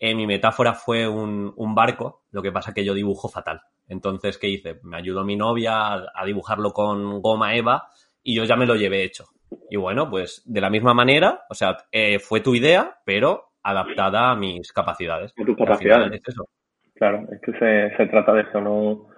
[0.00, 3.60] en mi metáfora fue un, un barco, lo que pasa que yo dibujo fatal.
[3.86, 4.80] Entonces, ¿qué hice?
[4.82, 7.88] Me ayudó mi novia a, dibujarlo con goma Eva
[8.22, 9.26] y yo ya me lo llevé hecho.
[9.68, 14.30] Y bueno, pues de la misma manera, o sea, eh, fue tu idea, pero adaptada
[14.30, 15.34] a mis capacidades.
[15.38, 16.22] A tus capacidades.
[16.26, 16.48] eso.
[16.94, 19.08] Claro, es que se, se trata de eso, no,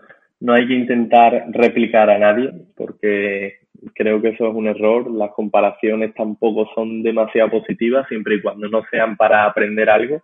[0.41, 3.59] no hay que intentar replicar a nadie, porque
[3.95, 5.11] creo que eso es un error.
[5.11, 10.23] Las comparaciones tampoco son demasiado positivas, siempre y cuando no sean para aprender algo.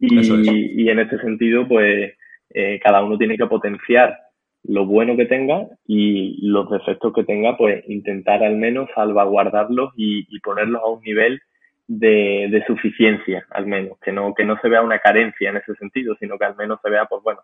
[0.00, 2.14] Y, y en este sentido, pues
[2.52, 4.18] eh, cada uno tiene que potenciar
[4.64, 10.38] lo bueno que tenga y los defectos que tenga, pues intentar al menos salvaguardarlos y,
[10.40, 11.40] ponerlos a un nivel
[11.86, 16.14] de, suficiencia, al menos, que no, que no se vea una carencia en ese sentido,
[16.20, 17.40] sino que al menos se vea, pues bueno,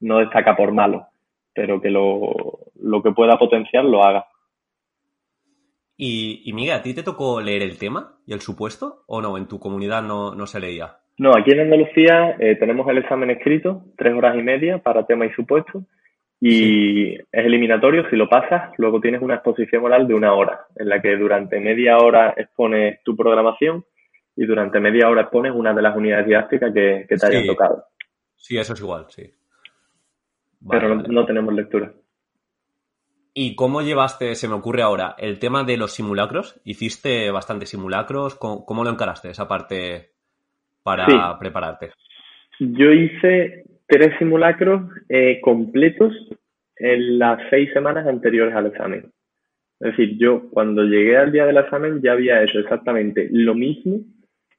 [0.00, 1.06] no destaca por malo,
[1.54, 2.32] pero que lo,
[2.80, 4.26] lo que pueda potenciar lo haga.
[5.96, 9.36] Y, y Miguel, ¿a ti te tocó leer el tema y el supuesto o no?
[9.36, 10.98] ¿En tu comunidad no, no se leía?
[11.16, 15.26] No, aquí en Andalucía eh, tenemos el examen escrito, tres horas y media para tema
[15.26, 15.84] y supuesto,
[16.40, 20.88] y es eliminatorio, si lo pasas, luego tienes una exposición oral de una hora, en
[20.88, 23.84] la que durante media hora expones tu programación
[24.36, 27.84] y durante media hora expones una de las unidades didácticas que, te hayan tocado.
[28.36, 29.32] Sí, eso es igual, sí.
[30.68, 31.92] Pero no, tenemos lectura.
[33.32, 36.60] ¿Y cómo llevaste, se me ocurre ahora, el tema de los simulacros?
[36.64, 38.34] ¿Hiciste bastantes simulacros?
[38.34, 40.13] cómo lo encaraste, esa parte
[40.84, 41.90] para prepararte?
[42.60, 46.12] Yo hice tres simulacros eh, completos
[46.76, 49.10] en las seis semanas anteriores al examen.
[49.80, 53.98] Es decir, yo cuando llegué al día del examen ya había hecho exactamente lo mismo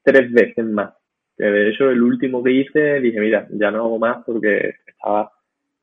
[0.04, 0.94] tres veces más.
[1.38, 5.32] Que de hecho el último que hice dije, mira, ya no hago más porque estaba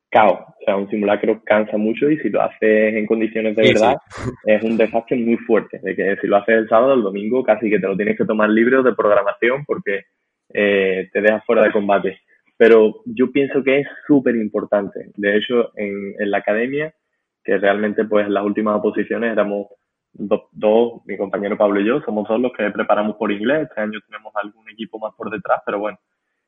[0.09, 0.39] caos.
[0.39, 3.95] O sea, un simulacro cansa mucho y si lo haces en condiciones de verdad
[4.45, 5.79] es un desastre muy fuerte.
[5.81, 8.25] De que si lo haces el sábado, el domingo, casi que te lo tienes que
[8.25, 10.03] tomar libre de programación porque
[10.53, 12.21] eh, te dejas fuera de combate.
[12.57, 15.11] Pero yo pienso que es súper importante.
[15.15, 16.93] De hecho, en, en la academia,
[17.43, 19.67] que realmente pues las últimas oposiciones éramos
[20.13, 23.63] dos, mi compañero Pablo y yo, somos dos los que preparamos por inglés.
[23.63, 25.97] Este año tenemos algún equipo más por detrás, pero bueno,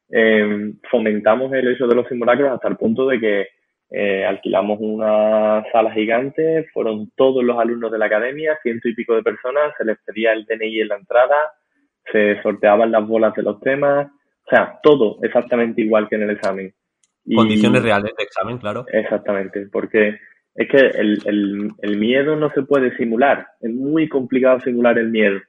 [0.09, 3.47] eh, fomentamos el hecho de los simulacros hasta el punto de que
[3.89, 9.15] eh, alquilamos una sala gigante, fueron todos los alumnos de la academia, ciento y pico
[9.15, 11.35] de personas, se les pedía el DNI en la entrada,
[12.11, 16.31] se sorteaban las bolas de los temas, o sea, todo exactamente igual que en el
[16.31, 16.73] examen.
[17.33, 18.85] Condiciones reales de examen, claro.
[18.91, 20.19] Exactamente, porque
[20.53, 25.09] es que el, el, el, miedo no se puede simular, es muy complicado simular el
[25.09, 25.39] miedo.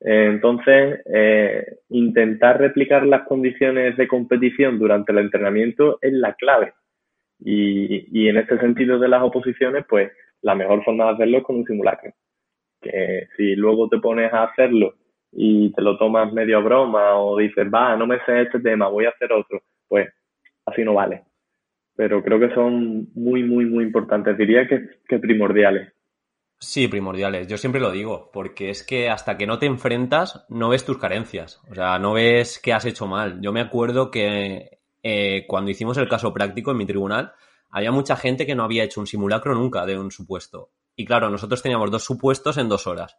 [0.00, 6.74] Eh, entonces, eh, intentar replicar las condiciones de competición durante el entrenamiento es la clave.
[7.40, 10.12] Y, y en este sentido de las oposiciones, pues
[10.42, 12.12] la mejor forma de hacerlo es con un simulacro.
[12.80, 14.94] Que si luego te pones a hacerlo
[15.32, 19.06] y te lo tomas medio broma o dices, va, no me sé este tema, voy
[19.06, 20.08] a hacer otro, pues
[20.64, 21.24] así no vale
[21.98, 24.38] pero creo que son muy, muy, muy importantes.
[24.38, 25.92] Diría que, que primordiales.
[26.60, 27.48] Sí, primordiales.
[27.48, 30.98] Yo siempre lo digo, porque es que hasta que no te enfrentas, no ves tus
[30.98, 31.60] carencias.
[31.68, 33.40] O sea, no ves qué has hecho mal.
[33.40, 37.32] Yo me acuerdo que eh, cuando hicimos el caso práctico en mi tribunal,
[37.68, 40.70] había mucha gente que no había hecho un simulacro nunca de un supuesto.
[40.94, 43.18] Y claro, nosotros teníamos dos supuestos en dos horas.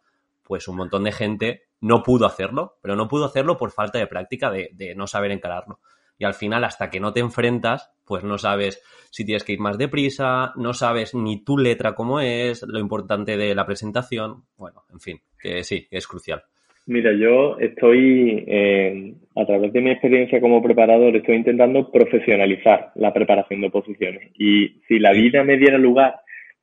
[0.50, 4.08] Pues un montón de gente no pudo hacerlo, pero no pudo hacerlo por falta de
[4.08, 5.78] práctica, de, de no saber encararlo
[6.18, 8.82] y al final hasta que no te enfrentas, pues no sabes
[9.12, 13.36] si tienes que ir más deprisa, no sabes ni tu letra cómo es, lo importante
[13.36, 16.42] de la presentación, bueno, en fin, que sí, es crucial.
[16.86, 23.12] Mira, yo estoy, eh, a través de mi experiencia como preparador, estoy intentando profesionalizar la
[23.12, 24.32] preparación de oposiciones.
[24.36, 26.16] Y si la vida me diera lugar,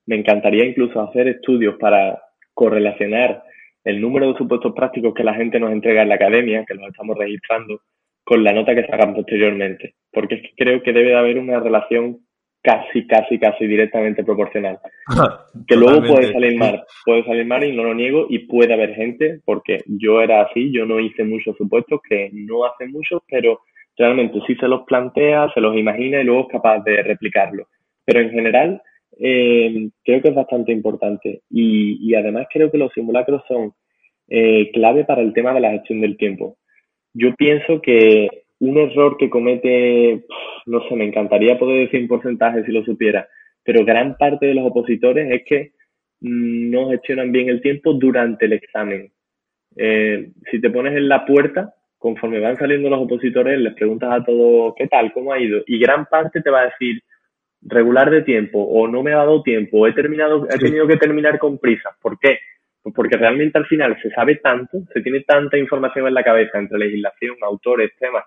[0.06, 2.22] me encantaría incluso hacer estudios para
[2.54, 3.44] correlacionar
[3.88, 6.90] el número de supuestos prácticos que la gente nos entrega en la academia, que los
[6.90, 7.80] estamos registrando,
[8.26, 11.62] con la nota que sacan posteriormente, porque es que creo que debe de haber una
[11.62, 12.18] relación
[12.62, 14.80] casi, casi, casi directamente proporcional.
[15.66, 18.94] que luego puede salir mal, puede salir mal y no lo niego y puede haber
[18.94, 23.62] gente, porque yo era así, yo no hice muchos supuestos, que no hace muchos, pero
[23.98, 27.68] realmente sí se los plantea, se los imagina y luego es capaz de replicarlo.
[28.04, 28.82] Pero en general,
[29.20, 33.74] eh, creo que es bastante importante y, y, además creo que los simulacros son
[34.28, 36.58] eh, clave para el tema de la gestión del tiempo
[37.18, 40.26] yo pienso que un error que comete,
[40.68, 43.28] no sé, me encantaría poder decir un porcentaje si lo supiera,
[43.64, 45.72] pero gran parte de los opositores es que
[46.22, 49.12] mm, no gestionan bien el tiempo durante el examen.
[49.76, 54.24] Eh, si te pones en la puerta, conforme van saliendo los opositores, les preguntas a
[54.24, 55.12] todos, ¿qué tal?
[55.12, 55.64] ¿Cómo ha ido?
[55.66, 57.02] Y gran parte te va a decir,
[57.68, 61.38] regular de tiempo, o no me ha dado tiempo, he terminado, he tenido que terminar
[61.38, 61.90] con prisa.
[62.02, 62.40] ¿Por qué?
[62.96, 66.80] porque realmente al final se sabe tanto, se tiene tanta información en la cabeza entre
[66.80, 68.24] legislación, autores, temas,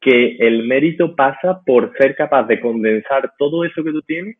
[0.00, 4.36] que el mérito pasa por ser capaz de condensar todo eso que tú tienes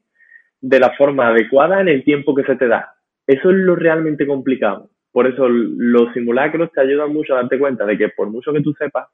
[0.60, 2.94] de la forma adecuada en el tiempo que se te da.
[3.26, 4.90] Eso es lo realmente complicado.
[5.12, 8.60] Por eso los simulacros te ayudan mucho a darte cuenta de que por mucho que
[8.60, 9.08] tú sepas,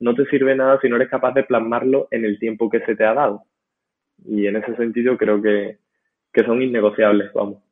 [0.00, 2.96] no te sirve nada si no eres capaz de plasmarlo en el tiempo que se
[2.96, 3.42] te ha dado.
[4.24, 5.78] Y en ese sentido creo que,
[6.32, 7.62] que son innegociables, vamos.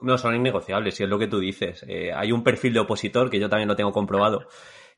[0.00, 1.84] No, son innegociables, si es lo que tú dices.
[1.86, 4.46] Eh, hay un perfil de opositor, que yo también lo tengo comprobado,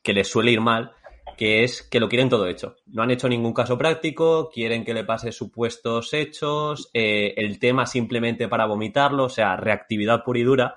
[0.03, 0.93] que les suele ir mal,
[1.37, 2.77] que es que lo quieren todo hecho.
[2.87, 7.87] No han hecho ningún caso práctico, quieren que le pase supuestos hechos, eh, el tema
[7.87, 10.75] simplemente para vomitarlo, o sea, reactividad pura y dura.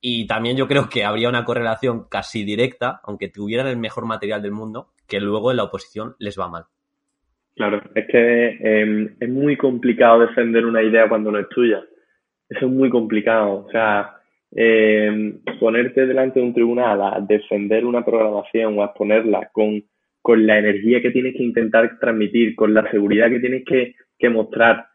[0.00, 4.42] Y también yo creo que habría una correlación casi directa, aunque tuvieran el mejor material
[4.42, 6.66] del mundo, que luego en la oposición les va mal.
[7.56, 11.84] Claro, es que eh, es muy complicado defender una idea cuando no es tuya
[12.48, 13.64] eso es muy complicado.
[13.66, 14.16] O sea,
[14.54, 19.82] eh, ponerte delante de un tribunal a defender una programación o a exponerla con,
[20.22, 24.28] con la energía que tienes que intentar transmitir, con la seguridad que tienes que, que
[24.28, 24.86] mostrar,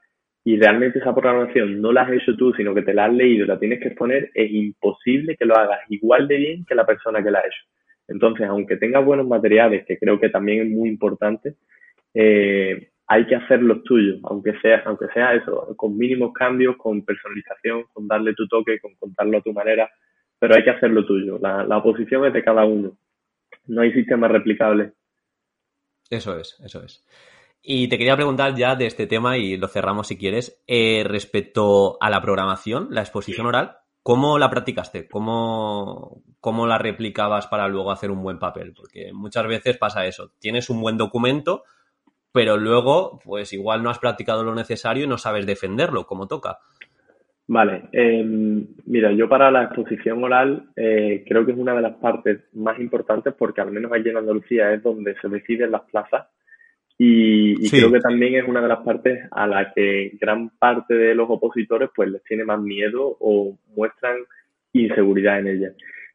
[0.46, 3.46] y realmente esa programación no la has hecho tú, sino que te la has leído,
[3.46, 7.22] la tienes que exponer, es imposible que lo hagas igual de bien que la persona
[7.22, 7.66] que la ha hecho.
[8.08, 11.56] Entonces, aunque tengas buenos materiales, que creo que también es muy importante,
[12.14, 17.04] eh, hay que hacer los tuyos, aunque sea, aunque sea eso, con mínimos cambios, con
[17.04, 19.90] personalización, con darle tu toque, con contarlo a tu manera,
[20.38, 21.40] pero hay que hacer lo tuyo.
[21.40, 22.98] La, la oposición es de cada uno.
[23.68, 24.94] No hay sistema replicable.
[26.10, 27.06] Eso es, eso es.
[27.62, 31.98] Y te quería preguntar ya de este tema, y lo cerramos si quieres, eh, respecto
[32.02, 35.08] a la programación, la exposición oral, ¿cómo la practicaste?
[35.08, 38.74] ¿Cómo, ¿Cómo la replicabas para luego hacer un buen papel?
[38.74, 41.64] Porque muchas veces pasa eso, tienes un buen documento,
[42.32, 46.60] pero luego, pues igual no has practicado lo necesario y no sabes defenderlo como toca.
[47.48, 51.96] Vale, em, mira, yo para la exposición oral eh, creo que es una de las
[51.96, 56.28] partes más importantes porque al menos aquí en Andalucía es donde se deciden las plazas
[57.02, 61.16] y, creo que también es una de las partes a la que gran parte de
[61.16, 64.18] los opositores pues les tiene más miedo o muestran
[64.74, 65.72] inseguridad en ella.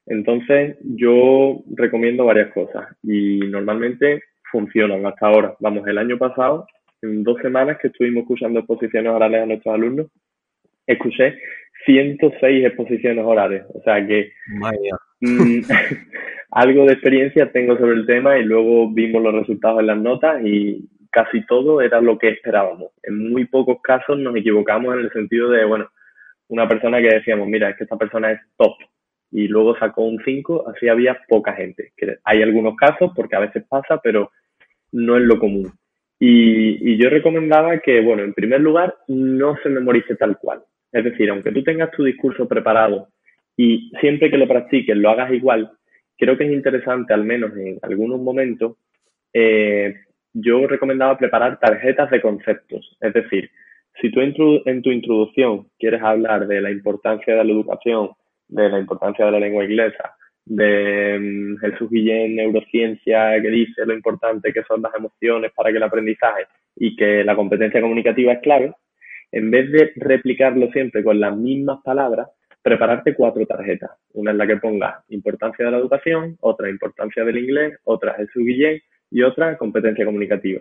[0.06, 4.22] Entonces yo recomiendo varias cosas y normalmente
[4.54, 5.56] funcionan hasta ahora.
[5.58, 6.64] Vamos, el año pasado,
[7.02, 10.06] en dos semanas que estuvimos escuchando exposiciones orales a nuestros alumnos,
[10.86, 11.36] escuché
[11.84, 13.64] 106 exposiciones orales.
[13.74, 14.30] O sea que
[15.20, 15.60] mm,
[16.52, 20.40] algo de experiencia tengo sobre el tema y luego vimos los resultados en las notas
[20.44, 22.92] y casi todo era lo que esperábamos.
[23.02, 25.88] En muy pocos casos nos equivocamos en el sentido de, bueno,
[26.46, 28.74] una persona que decíamos, mira, es que esta persona es top
[29.32, 31.92] y luego sacó un 5, así había poca gente.
[32.22, 34.30] hay algunos casos, porque a veces pasa, pero
[34.94, 35.72] no es lo común.
[36.18, 40.62] Y, yo recomendaba que, bueno, en primer lugar, no se memorice tal cual.
[40.92, 43.08] Es decir, aunque tú tengas tu discurso preparado
[43.56, 45.70] y siempre que lo practiques lo hagas igual,
[46.16, 48.76] creo que es interesante, al menos en algunos momentos,
[49.32, 49.94] eh,
[50.32, 52.96] yo recomendaba preparar tarjetas de conceptos.
[53.00, 53.50] Es decir,
[54.00, 58.10] si tú en tu introducción quieres hablar de la importancia de la educación,
[58.46, 60.14] de la importancia de la lengua inglesa,
[60.44, 65.76] de mm, Jesús Guillén, neurociencia, que dice lo importante que son las emociones para que
[65.76, 68.72] el aprendizaje y que la competencia comunicativa es clave,
[69.32, 72.28] en vez de replicarlo siempre con las mismas palabras,
[72.62, 73.90] prepararte cuatro tarjetas.
[74.12, 78.44] Una en la que pongas importancia de la educación, otra importancia del inglés, otra Jesús
[78.44, 78.80] Guillén
[79.10, 80.60] y otra competencia comunicativa.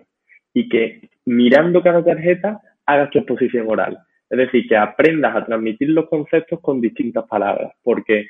[0.52, 3.98] Y que mirando cada tarjeta hagas tu exposición oral.
[4.28, 8.28] Es decir, que aprendas a transmitir los conceptos con distintas palabras, porque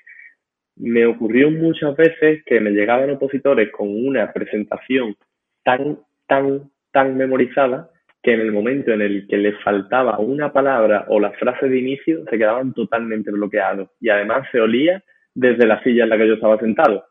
[0.76, 5.16] me ocurrió muchas veces que me llegaban opositores con una presentación
[5.62, 7.90] tan, tan, tan memorizada
[8.22, 11.78] que en el momento en el que les faltaba una palabra o la frase de
[11.78, 15.04] inicio se quedaban totalmente bloqueados y además se olía
[15.34, 17.04] desde la silla en la que yo estaba sentado.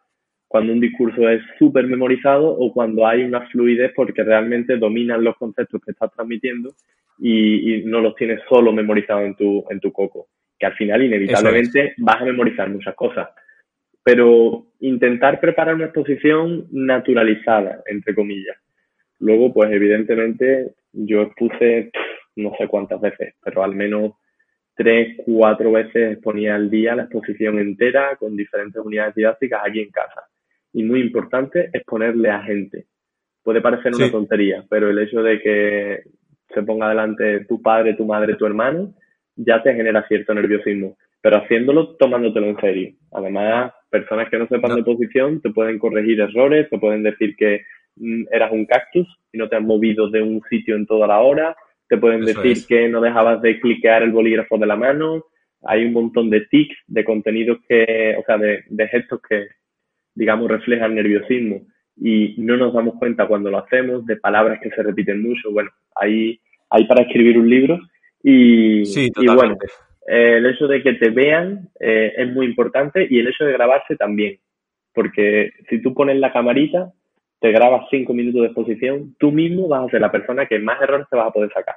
[0.48, 5.36] Cuando un discurso es súper memorizado o cuando hay una fluidez porque realmente dominan los
[5.38, 6.74] conceptos que estás transmitiendo
[7.20, 10.28] y, no los tienes solo memorizados en tu, en tu coco.
[10.58, 13.30] Que al final, inevitablemente, vas a memorizar muchas cosas.
[14.04, 18.58] Pero intentar preparar una exposición naturalizada, entre comillas.
[19.20, 21.92] Luego, pues evidentemente, yo expuse
[22.36, 24.14] no sé cuántas veces, pero al menos
[24.76, 29.92] tres, cuatro veces ponía al día la exposición entera con diferentes unidades didácticas aquí en
[29.92, 30.24] casa.
[30.74, 32.86] Y muy importante, exponerle a gente.
[33.44, 36.00] Puede parecer una tontería, pero el hecho de que
[36.54, 38.94] se ponga delante tu padre, tu madre, tu hermano,
[39.36, 40.98] ya te genera cierto nerviosismo.
[41.22, 42.94] Pero haciéndolo tomándotelo en serio.
[43.12, 47.62] Además, personas que no sepan de posición te pueden corregir errores, te pueden decir que
[47.96, 51.20] mm, eras un cactus y no te has movido de un sitio en toda la
[51.20, 51.56] hora,
[51.88, 55.26] te pueden decir que no dejabas de cliquear el bolígrafo de la mano.
[55.62, 59.48] Hay un montón de tics, de contenidos que, o sea, de, de gestos que,
[60.16, 61.62] digamos, reflejan nerviosismo.
[61.96, 65.52] Y no nos damos cuenta cuando lo hacemos, de palabras que se repiten mucho.
[65.52, 66.40] Bueno, hay,
[66.72, 67.80] hay para escribir un libro
[68.24, 69.56] y, y bueno,
[70.06, 73.96] el hecho de que te vean eh, es muy importante y el hecho de grabarse
[73.96, 74.40] también,
[74.94, 76.92] porque si tú pones la camarita,
[77.40, 80.82] te grabas cinco minutos de exposición, tú mismo vas a ser la persona que más
[80.82, 81.76] errores te vas a poder sacar.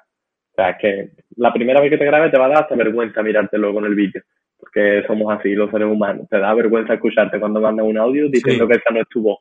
[0.52, 3.22] O sea, que la primera vez que te grabes te va a dar hasta vergüenza
[3.22, 4.22] mirártelo con el vídeo,
[4.58, 6.28] porque somos así los seres humanos.
[6.30, 9.38] Te da vergüenza escucharte cuando mandas un audio diciendo que esa no es tu voz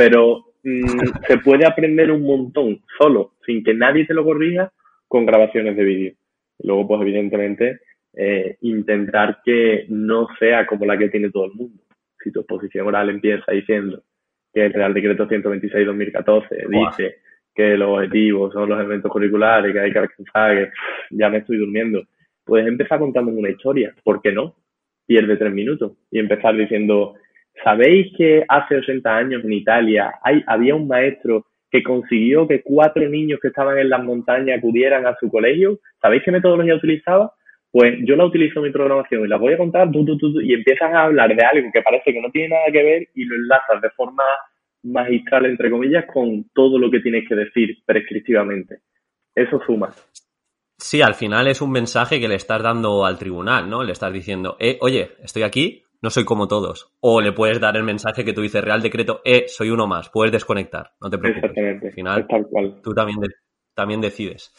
[0.00, 0.80] pero mm,
[1.28, 4.72] se puede aprender un montón solo, sin que nadie te lo corrija,
[5.06, 6.14] con grabaciones de vídeo.
[6.62, 7.80] Luego, pues evidentemente,
[8.14, 11.82] eh, intentar que no sea como la que tiene todo el mundo.
[12.22, 14.02] Si tu exposición oral empieza diciendo
[14.52, 17.16] que el Real Decreto 126-2014 dice
[17.54, 20.70] que los objetivos son los elementos curriculares, que hay que alcanzar, que
[21.10, 22.02] ya me estoy durmiendo,
[22.44, 23.94] puedes empezar contándome una historia.
[24.02, 24.54] ¿Por qué no?
[25.06, 27.14] Pierde tres minutos y empezar diciendo,
[27.64, 33.06] ¿Sabéis que hace 80 años en Italia hay, había un maestro que consiguió que cuatro
[33.08, 35.78] niños que estaban en las montañas acudieran a su colegio?
[36.00, 37.34] ¿Sabéis qué metodología utilizaba?
[37.72, 41.04] Pues yo la utilizo en mi programación y la voy a contar y empiezas a
[41.04, 43.90] hablar de algo que parece que no tiene nada que ver y lo enlazas de
[43.90, 44.24] forma
[44.82, 48.80] magistral, entre comillas, con todo lo que tienes que decir prescriptivamente.
[49.34, 49.90] Eso suma.
[50.76, 53.84] Sí, al final es un mensaje que le estás dando al tribunal, ¿no?
[53.84, 56.92] Le estás diciendo, eh, oye, estoy aquí, no soy como todos.
[57.00, 60.08] O le puedes dar el mensaje que tú dices, Real Decreto, eh, soy uno más,
[60.08, 61.52] puedes desconectar, no te preocupes.
[61.82, 62.26] Al final,
[62.82, 63.18] tú también,
[63.74, 64.52] también decides.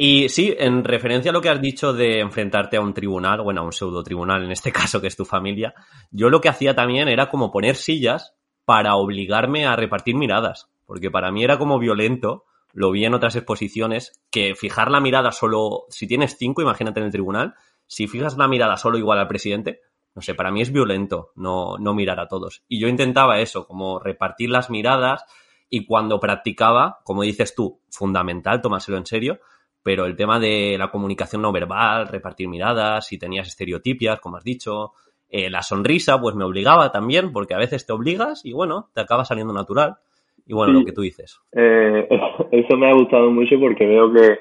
[0.00, 3.62] Y sí, en referencia a lo que has dicho de enfrentarte a un tribunal, bueno,
[3.62, 5.74] a un pseudo tribunal en este caso, que es tu familia,
[6.12, 8.32] yo lo que hacía también era como poner sillas
[8.64, 13.34] para obligarme a repartir miradas, porque para mí era como violento lo vi en otras
[13.34, 17.56] exposiciones, que fijar la mirada solo, si tienes cinco, imagínate en el tribunal,
[17.88, 19.80] si fijas la mirada solo igual al presidente,
[20.14, 22.62] no sé, para mí es violento no, no mirar a todos.
[22.68, 25.24] Y yo intentaba eso, como repartir las miradas
[25.68, 29.40] y cuando practicaba, como dices tú, fundamental, tomárselo en serio,
[29.82, 34.44] pero el tema de la comunicación no verbal, repartir miradas, si tenías estereotipias, como has
[34.44, 34.92] dicho,
[35.30, 39.00] eh, la sonrisa, pues me obligaba también, porque a veces te obligas y bueno, te
[39.00, 39.96] acaba saliendo natural.
[40.46, 41.38] Y bueno, lo que tú dices.
[41.52, 42.08] Eh,
[42.52, 44.38] eso me ha gustado mucho porque veo que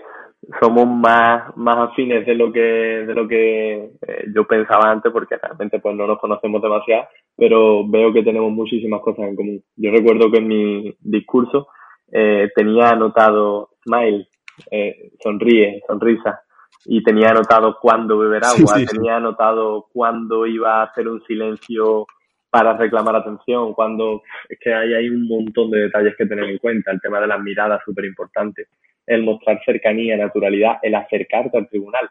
[0.62, 5.36] somos más, más afines de lo que, de lo que eh, yo pensaba antes, porque
[5.38, 9.64] realmente pues no nos conocemos demasiado, pero veo que tenemos muchísimas cosas en común.
[9.76, 11.68] Yo recuerdo que en mi discurso
[12.12, 14.30] eh, tenía anotado smile,
[14.72, 16.42] eh, sonríe, sonrisa,
[16.86, 22.06] y tenía anotado cuándo beber agua, tenía anotado cuándo iba a hacer un silencio
[22.50, 26.58] para reclamar atención, cuando es que hay, hay un montón de detalles que tener en
[26.58, 28.68] cuenta, el tema de las miradas súper importante,
[29.06, 32.10] el mostrar cercanía, naturalidad, el acercarte al tribunal.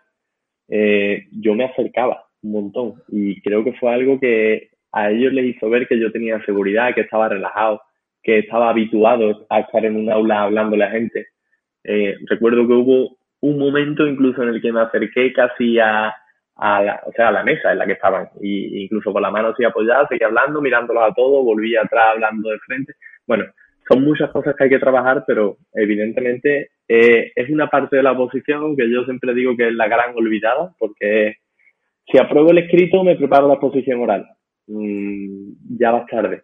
[0.69, 5.57] Eh, yo me acercaba un montón y creo que fue algo que a ellos les
[5.57, 7.83] hizo ver que yo tenía seguridad, que estaba relajado,
[8.23, 11.27] que estaba habituado a estar en un aula hablando a la gente.
[11.87, 16.13] Eh, recuerdo que hubo un momento incluso en el que me acerqué casi a,
[16.57, 19.31] a la, o sea, a la mesa en la que estaban, y incluso con la
[19.31, 22.95] mano así apoyada, seguía hablando, mirándolos a todos, volvía atrás hablando de frente.
[23.27, 23.45] Bueno,
[23.89, 28.13] son muchas cosas que hay que trabajar, pero evidentemente eh, es una parte de la
[28.13, 31.37] oposición que yo siempre digo que es la gran olvidada, porque
[32.11, 34.27] si apruebo el escrito me preparo la exposición oral.
[34.67, 36.43] Mm, ya vas tarde.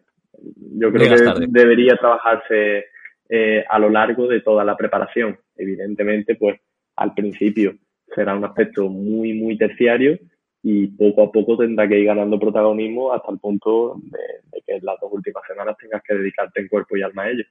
[0.79, 2.87] Yo creo que debería trabajarse
[3.29, 5.39] eh, a lo largo de toda la preparación.
[5.57, 6.61] Evidentemente, pues
[6.97, 7.75] al principio
[8.15, 10.19] será un aspecto muy, muy terciario
[10.63, 14.85] y poco a poco tendrá que ir ganando protagonismo hasta el punto de, que en
[14.85, 17.45] las dos últimas semanas tengas que dedicarte en cuerpo y alma a ello.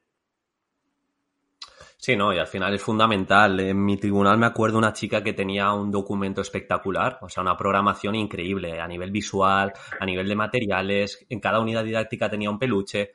[1.97, 3.59] Sí, no, y al final es fundamental.
[3.59, 7.55] En mi tribunal me acuerdo una chica que tenía un documento espectacular, o sea, una
[7.55, 12.57] programación increíble a nivel visual, a nivel de materiales, en cada unidad didáctica tenía un
[12.57, 13.11] peluche.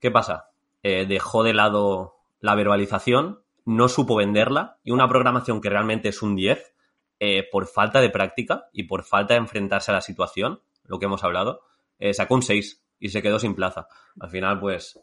[0.00, 0.53] ¿Qué pasa?
[0.84, 6.20] Eh, dejó de lado la verbalización, no supo venderla y una programación que realmente es
[6.20, 6.74] un 10
[7.20, 11.06] eh, por falta de práctica y por falta de enfrentarse a la situación, lo que
[11.06, 11.62] hemos hablado,
[11.98, 13.88] eh, sacó un 6 y se quedó sin plaza.
[14.20, 15.00] Al final, pues,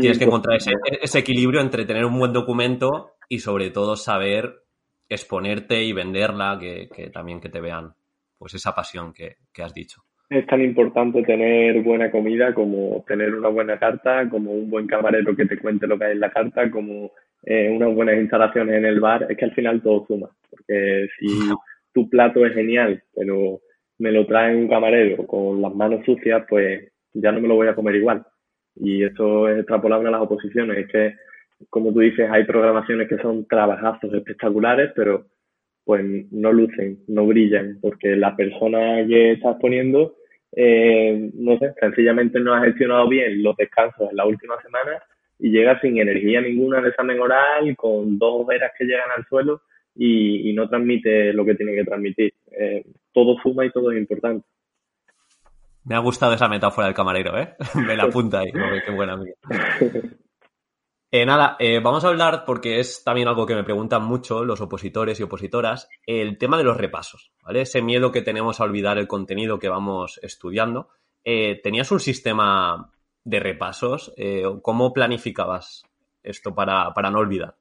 [0.00, 4.62] tienes que encontrar ese, equilibrio entre tener un buen documento y sobre todo saber
[5.08, 7.94] exponerte y venderla, que, también que te vean
[8.38, 10.04] pues esa pasión que, has dicho.
[10.32, 15.36] Es tan importante tener buena comida como tener una buena carta, como un buen camarero
[15.36, 17.12] que te cuente lo que hay en la carta, como
[17.44, 20.30] eh, unas buenas instalaciones en el bar, es que al final todo suma.
[20.48, 21.26] Porque si
[21.92, 23.60] tu plato es genial, pero
[23.98, 27.68] me lo trae un camarero con las manos sucias, pues ya no me lo voy
[27.68, 28.24] a comer igual.
[28.76, 30.78] Y eso es extrapolable a las oposiciones.
[30.78, 31.14] Es que,
[31.68, 35.26] como tú dices, hay programaciones que son trabajazos espectaculares, pero
[35.84, 40.14] pues no lucen, no brillan, porque la persona que estás poniendo,
[40.54, 45.02] eh, no sé, sencillamente no ha gestionado bien los descansos en la última semana
[45.38, 49.62] y llega sin energía ninguna al examen oral, con dos veras que llegan al suelo
[49.94, 52.34] y, no transmite lo que tiene que transmitir.
[52.50, 54.46] Eh, todo suma y todo es importante.
[55.84, 57.54] Me ha gustado esa metáfora del camarero, ¿eh?
[57.86, 59.34] Me la apunta ahí, qué buena amiga.
[61.12, 64.60] Eh, nada, eh, vamos a hablar, porque es también algo que me preguntan mucho los
[64.62, 67.60] opositores y opositoras, el tema de los repasos, ¿vale?
[67.60, 70.88] Ese miedo que tenemos a olvidar el contenido que vamos estudiando.
[71.22, 72.90] Eh, ¿Tenías un sistema
[73.24, 74.12] de repasos.
[74.16, 75.84] Eh, ¿Cómo planificabas
[76.22, 77.54] esto para, para no olvidar?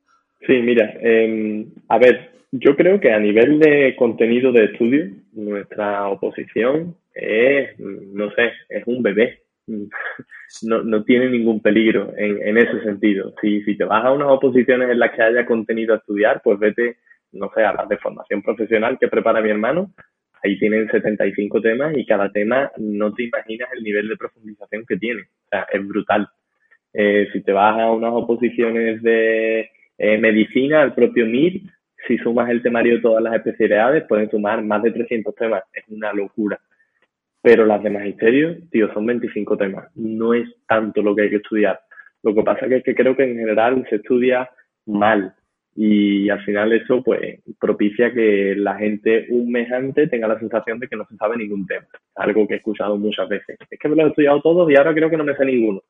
[0.45, 6.07] Sí, mira, em, a ver, yo creo que a nivel de contenido de estudio, nuestra
[6.09, 9.41] oposición es, no sé, es un bebé.
[10.63, 13.33] No, no tiene ningún peligro en, en ese sentido.
[13.41, 16.59] Si, si te vas a unas oposiciones en las que haya contenido a estudiar, pues
[16.59, 16.97] vete,
[17.31, 19.93] no sé, a las de formación profesional que prepara mi hermano,
[20.43, 24.97] ahí tienen 75 temas y cada tema no te imaginas el nivel de profundización que
[24.97, 25.21] tiene.
[25.21, 26.27] O sea, es brutal.
[26.93, 31.61] Eh, si te vas a unas oposiciones de eh, medicina, al propio MIR,
[32.07, 35.63] si sumas el temario de todas las especialidades, pueden sumar más de 300 temas.
[35.73, 36.59] Es una locura.
[37.41, 39.89] Pero las de magisterio, tío, son 25 temas.
[39.95, 41.79] No es tanto lo que hay que estudiar.
[42.23, 44.49] Lo que pasa es que creo que en general se estudia
[44.85, 45.33] mal
[45.75, 50.79] y al final eso pues propicia que la gente un mes antes tenga la sensación
[50.79, 51.87] de que no se sabe ningún tema.
[52.15, 53.57] Algo que he escuchado muchas veces.
[53.69, 55.81] Es que me lo he estudiado todos y ahora creo que no me sé ninguno.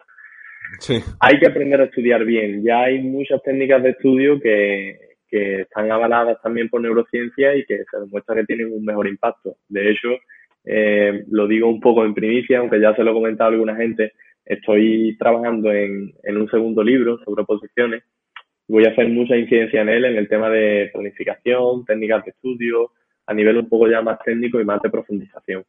[0.80, 1.00] Sí.
[1.20, 2.64] Hay que aprender a estudiar bien.
[2.64, 7.84] Ya hay muchas técnicas de estudio que, que están avaladas también por neurociencia y que
[7.90, 9.56] se demuestra que tienen un mejor impacto.
[9.68, 10.10] De hecho,
[10.66, 13.76] eh, lo digo un poco en primicia, aunque ya se lo he comentado a alguna
[13.76, 14.14] gente,
[14.46, 18.04] estoy trabajando en, en un segundo libro sobre oposiciones
[18.72, 22.92] Voy a hacer mucha incidencia en él en el tema de planificación, técnicas de estudio,
[23.28, 25.66] a nivel un poco ya más técnico y más de profundización.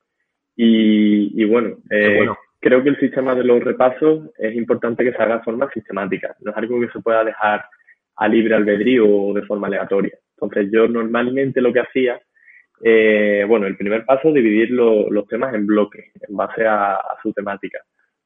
[0.55, 2.29] Y, bueno, eh,
[2.61, 6.37] creo que el sistema de los repasos es importante que se haga de forma sistemática.
[6.43, 7.65] No es algo que se pueda dejar
[8.15, 10.17] a libre albedrío o de forma aleatoria.
[10.37, 12.21] Entonces yo normalmente lo que hacía,
[12.85, 17.33] eh, bueno, el primer paso es dividir los temas en bloques en base a, su
[17.33, 17.79] temática.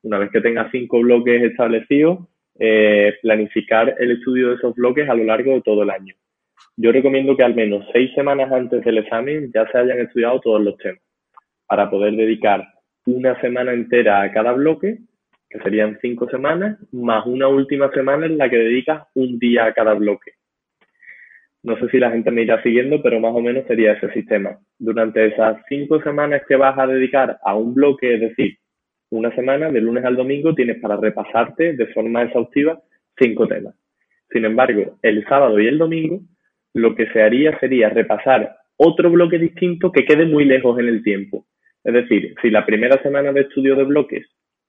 [0.03, 2.21] Una vez que tenga cinco bloques establecidos,
[2.59, 6.15] eh, planificar el estudio de esos bloques a lo largo de todo el año.
[6.79, 10.63] Yo recomiendo que al menos seis semanas antes del examen ya se hayan estudiado todos
[10.63, 11.03] los temas
[11.67, 12.67] para poder dedicar
[13.05, 14.99] una semana entera a cada bloque,
[15.51, 19.75] que serían cinco semanas, más una última semana en la que dedicas un día a
[19.75, 20.33] cada bloque.
[21.67, 24.57] No sé si la gente me irá siguiendo, pero más o menos sería ese sistema.
[24.79, 28.59] Durante esas cinco semanas que vas a dedicar a un bloque, es decir,
[29.11, 32.81] una semana, de lunes al domingo, tienes para repasarte de forma exhaustiva
[33.19, 33.75] cinco temas.
[34.31, 36.21] Sin embargo, el sábado y el domingo,
[36.73, 41.03] lo que se haría sería repasar otro bloque distinto que quede muy lejos en el
[41.03, 41.47] tiempo.
[41.83, 44.25] Es decir, si la primera semana de estudio de bloques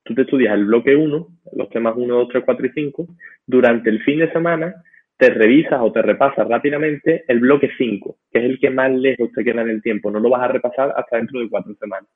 [0.07, 3.07] tú te estudias el bloque 1, los temas 1, 2, 3, 4 y 5,
[3.45, 4.73] durante el fin de semana
[5.17, 9.31] te revisas o te repasas rápidamente el bloque 5, que es el que más lejos
[9.33, 10.11] te queda en el tiempo.
[10.11, 12.09] No lo vas a repasar hasta dentro de cuatro semanas.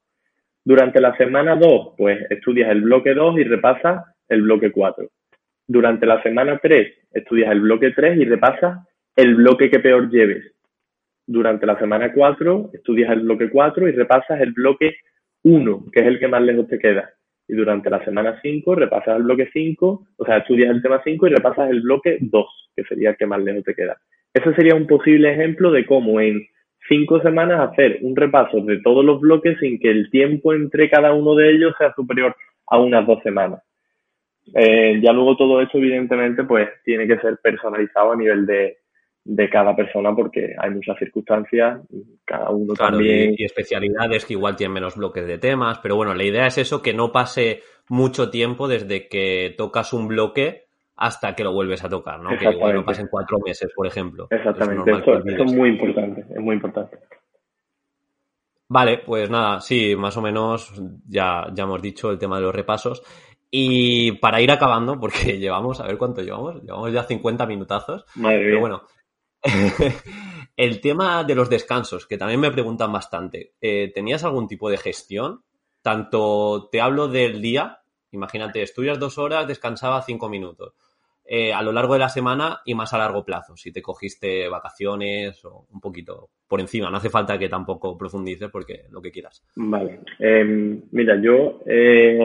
[0.63, 5.09] Durante la semana 2, pues estudias el bloque 2 y repasas el bloque 4.
[5.67, 8.85] Durante la semana 3, estudias el bloque 3 y repasas
[9.15, 10.53] el bloque que peor lleves.
[11.25, 14.97] Durante la semana 4, estudias el bloque 4 y repasas el bloque
[15.43, 17.11] 1, que es el que más lejos te queda
[17.51, 21.27] y durante la semana 5 repasas el bloque 5, o sea, estudias el tema 5
[21.27, 23.97] y repasas el bloque 2, que sería el que más lejos te queda.
[24.33, 26.47] Ese sería un posible ejemplo de cómo en
[26.87, 31.13] cinco semanas hacer un repaso de todos los bloques sin que el tiempo entre cada
[31.13, 32.33] uno de ellos sea superior
[32.67, 33.61] a unas dos semanas.
[34.55, 38.77] Eh, ya luego todo eso, evidentemente, pues tiene que ser personalizado a nivel de,
[39.23, 41.81] de cada persona porque hay muchas circunstancias,
[42.25, 43.35] cada uno también.
[43.37, 46.81] Y, especialidades que igual tienen menos bloques de temas, pero bueno, la idea es eso,
[46.81, 50.65] que no pase mucho tiempo desde que tocas un bloque
[50.95, 52.37] hasta que lo vuelves a tocar, ¿no?
[52.37, 54.27] Que igual no pasen cuatro meses, por ejemplo.
[54.29, 56.97] Exactamente, eso, es muy importante, es muy importante.
[58.69, 60.73] Vale, pues nada, sí, más o menos
[61.07, 63.03] ya, ya hemos dicho el tema de los repasos.
[63.53, 68.05] Y para ir acabando, porque llevamos, a ver cuánto llevamos, llevamos ya 50 minutazos.
[68.15, 68.83] Madre pero bueno,
[70.57, 73.53] el tema de los descansos, que también me preguntan bastante.
[73.61, 75.43] Eh, ¿Tenías algún tipo de gestión?
[75.81, 77.79] Tanto te hablo del día,
[78.11, 80.73] imagínate, estudias dos horas, descansaba cinco minutos.
[81.25, 84.49] Eh, a lo largo de la semana y más a largo plazo, si te cogiste
[84.49, 86.89] vacaciones o un poquito por encima.
[86.89, 89.41] No hace falta que tampoco profundices porque lo que quieras.
[89.55, 90.01] Vale.
[90.19, 92.19] Em, mira, yo eh,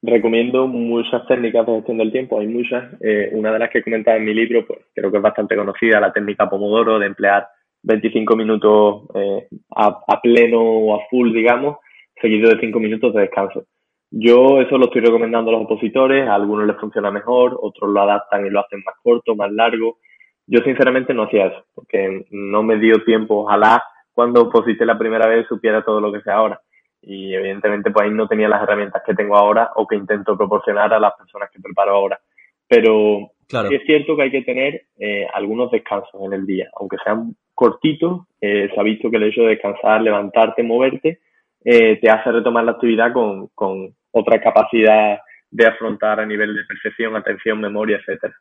[0.00, 2.84] Recomiendo muchas técnicas de gestión del tiempo, hay muchas.
[3.00, 5.56] Eh, una de las que he comentado en mi libro, pues creo que es bastante
[5.56, 7.48] conocida, la técnica Pomodoro, de emplear
[7.82, 11.78] 25 minutos eh, a, pleno o a full, digamos,
[12.20, 13.64] seguido de 5 minutos de descanso.
[14.10, 18.00] Yo eso lo estoy recomendando a los opositores, a algunos les funciona mejor, otros lo
[18.00, 19.98] adaptan y lo hacen más corto, más largo.
[20.46, 23.82] Yo sinceramente no hacía eso, porque no me dio tiempo, ojalá
[24.12, 26.60] cuando oposité la primera vez supiera todo lo que sé ahora
[27.02, 30.92] y evidentemente pues ahí no tenía las herramientas que tengo ahora o que intento proporcionar
[30.92, 32.20] a las personas que preparo ahora.
[32.66, 36.96] Pero sí es cierto que hay que tener eh, algunos descansos en el día, aunque
[37.02, 41.20] sean cortitos, eh, se ha visto que el hecho de descansar, levantarte, moverte,
[41.64, 45.18] eh, te hace retomar la actividad con, con otra capacidad
[45.50, 48.34] de afrontar a nivel de percepción, atención, memoria, etcétera.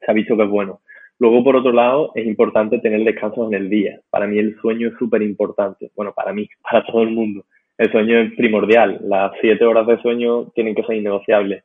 [0.00, 0.80] Se ha visto que es bueno.
[1.18, 4.00] Luego, por otro lado, es importante tener descansos en el día.
[4.08, 5.90] Para mí el sueño es súper importante.
[5.94, 7.44] Bueno, para mí, para todo el mundo
[7.80, 8.98] el sueño es primordial.
[9.02, 11.64] Las siete horas de sueño tienen que ser innegociables.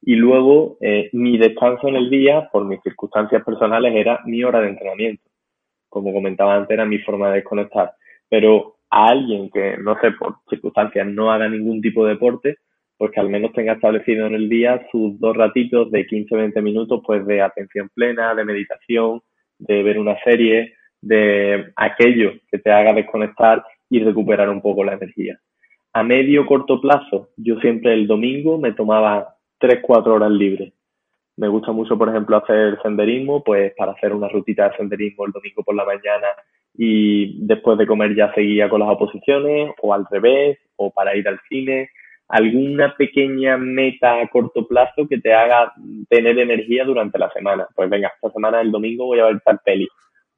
[0.00, 4.60] Y luego, eh, mi descanso en el día, por mis circunstancias personales, era mi hora
[4.60, 5.24] de entrenamiento.
[5.88, 7.94] Como comentaba antes, era mi forma de desconectar.
[8.28, 12.58] Pero a alguien que, no sé, por circunstancias no haga ningún tipo de deporte,
[12.96, 16.38] pues que al menos tenga establecido en el día sus dos ratitos de 15 o
[16.38, 19.20] 20 minutos, pues de atención plena, de meditación,
[19.58, 24.92] de ver una serie, de aquello que te haga desconectar y recuperar un poco la
[24.92, 25.40] energía.
[25.96, 30.74] A medio corto plazo, yo siempre el domingo me tomaba 3-4 horas libres.
[31.38, 35.32] Me gusta mucho, por ejemplo, hacer senderismo, pues para hacer una rutita de senderismo el
[35.32, 36.26] domingo por la mañana
[36.74, 41.26] y después de comer ya seguía con las oposiciones o al revés o para ir
[41.28, 41.88] al cine.
[42.28, 45.72] Alguna pequeña meta a corto plazo que te haga
[46.10, 47.68] tener energía durante la semana.
[47.74, 49.88] Pues venga, esta semana el domingo voy a ver tal peli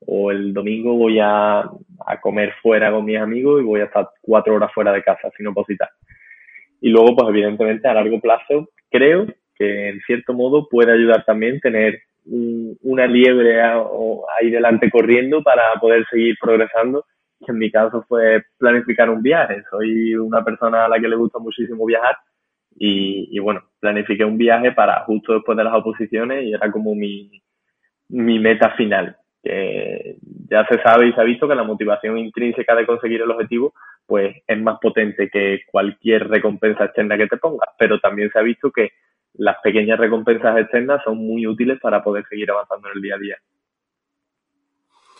[0.06, 4.08] o el domingo voy a, a, comer fuera con mis amigos y voy a estar
[4.20, 5.90] cuatro horas fuera de casa sin opositar.
[6.80, 9.26] Y luego, pues evidentemente a largo plazo, creo
[9.56, 16.04] que en cierto modo puede ayudar también tener una liebre ahí delante corriendo para poder
[16.10, 17.04] seguir progresando.
[17.46, 19.62] En mi caso fue planificar un viaje.
[19.70, 22.16] Soy una persona a la que le gusta muchísimo viajar
[22.76, 26.94] y, y bueno, planifiqué un viaje para justo después de las oposiciones y era como
[26.94, 27.42] mi,
[28.08, 29.16] mi meta final.
[29.48, 30.16] Que
[30.50, 33.72] ya se sabe y se ha visto que la motivación intrínseca de conseguir el objetivo
[34.06, 38.42] pues es más potente que cualquier recompensa externa que te pongas, pero también se ha
[38.42, 38.92] visto que
[39.34, 43.18] las pequeñas recompensas externas son muy útiles para poder seguir avanzando en el día a
[43.18, 43.36] día.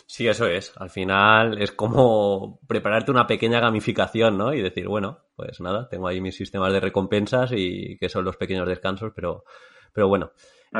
[0.07, 0.75] Sí, eso es.
[0.79, 4.55] Al final es como prepararte una pequeña gamificación, ¿no?
[4.55, 8.39] Y decir, bueno, pues nada, tengo ahí mis sistemas de recompensas y que son los
[8.39, 9.45] pequeños descansos, pero,
[9.93, 10.33] pero bueno.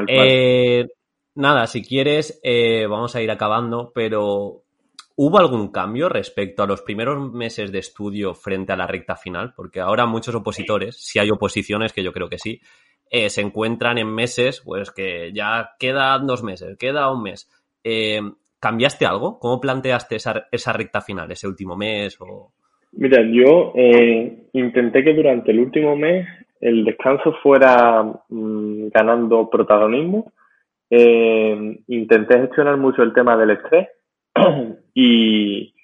[0.09, 0.87] Eh,
[1.39, 4.63] nada, si quieres, eh, vamos a ir acabando, pero
[5.17, 9.55] ¿hubo algún cambio respecto a los primeros meses de estudio frente a la recta final?
[9.57, 12.61] Porque ahora muchos opositores, si hay oposiciones, que yo creo que sí,
[13.11, 17.49] eh, se encuentran en meses, pues que ya quedan dos meses, queda un mes.
[17.85, 18.21] Eh,
[18.61, 19.39] ¿Cambiaste algo?
[19.39, 22.19] ¿Cómo planteaste esa, esa, recta final, ese último mes?
[22.91, 23.73] Mira, yo
[24.53, 26.27] intenté que durante el último mes
[26.61, 30.33] el descanso fuera mm, ganando protagonismo.
[30.91, 33.89] Intenté gestionar mucho el tema del estrés
[34.95, 35.75] y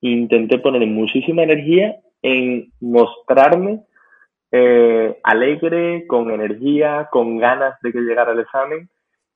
[0.00, 3.84] intenté poner muchísima energía en mostrarme
[4.50, 8.88] eh, alegre, con energía, con ganas de que llegara el examen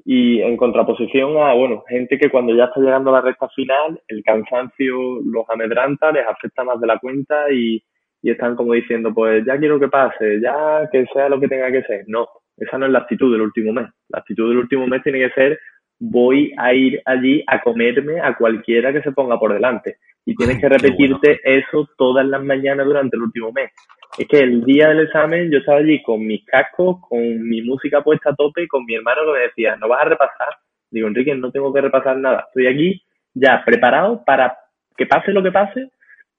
[0.05, 4.01] y en contraposición a, bueno, gente que cuando ya está llegando a la recta final,
[4.07, 7.83] el cansancio los amedranta, les afecta más de la cuenta y,
[8.23, 11.71] y están como diciendo, pues ya quiero que pase, ya que sea lo que tenga
[11.73, 12.05] que ser.
[12.07, 12.29] No,
[12.59, 13.89] esa no es la actitud del último mes.
[14.09, 15.59] La actitud del último mes tiene que ser,
[15.99, 19.99] voy a ir allí a comerme a cualquiera que se ponga por delante.
[20.25, 23.71] Y tienes que repetirte eso todas las mañanas durante el último mes
[24.17, 28.03] es que el día del examen yo estaba allí con mis cascos, con mi música
[28.03, 30.49] puesta a tope y con mi hermano que me decía, no vas a repasar.
[30.91, 32.47] Digo, Enrique, no tengo que repasar nada.
[32.49, 33.03] Estoy aquí
[33.35, 34.57] ya preparado para
[34.97, 35.91] que pase lo que pase,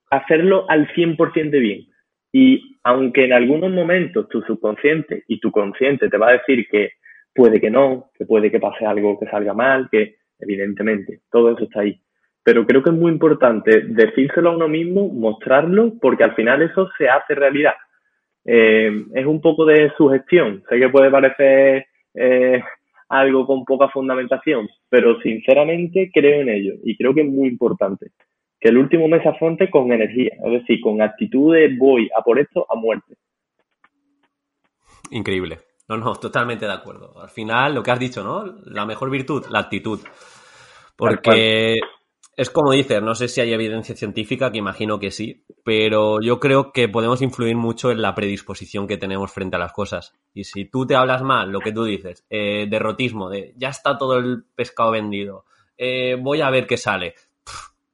[0.10, 1.88] hacerlo al 100% de bien.
[2.32, 6.92] Y aunque en algunos momentos tu subconsciente y tu consciente te va a decir que
[7.34, 11.64] puede que no, que puede que pase algo que salga mal, que evidentemente todo eso
[11.64, 12.00] está ahí
[12.50, 16.90] pero creo que es muy importante decírselo a uno mismo, mostrarlo, porque al final eso
[16.98, 17.76] se hace realidad.
[18.44, 20.64] Eh, es un poco de sugestión.
[20.68, 22.60] Sé que puede parecer eh,
[23.10, 28.08] algo con poca fundamentación, pero sinceramente creo en ello y creo que es muy importante
[28.60, 32.22] que el último mes se afronte con energía, es decir, con actitud de voy a
[32.22, 33.16] por esto a muerte.
[35.12, 35.60] Increíble.
[35.88, 37.20] No, no, totalmente de acuerdo.
[37.20, 38.46] Al final, lo que has dicho, ¿no?
[38.66, 40.00] La mejor virtud, la actitud.
[40.96, 41.80] Porque
[42.40, 46.40] es como dices, no sé si hay evidencia científica, que imagino que sí, pero yo
[46.40, 50.14] creo que podemos influir mucho en la predisposición que tenemos frente a las cosas.
[50.34, 53.98] Y si tú te hablas mal, lo que tú dices, eh, derrotismo, de ya está
[53.98, 55.44] todo el pescado vendido,
[55.78, 57.16] eh, voy a ver qué sale,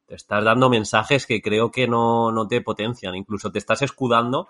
[0.07, 4.47] te estás dando mensajes que creo que no, no te potencian, incluso te estás escudando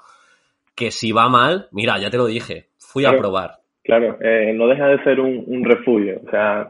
[0.76, 3.60] que si va mal, mira, ya te lo dije, fui a probar.
[3.84, 6.70] Claro, eh, no deja de ser un, un refugio, o sea,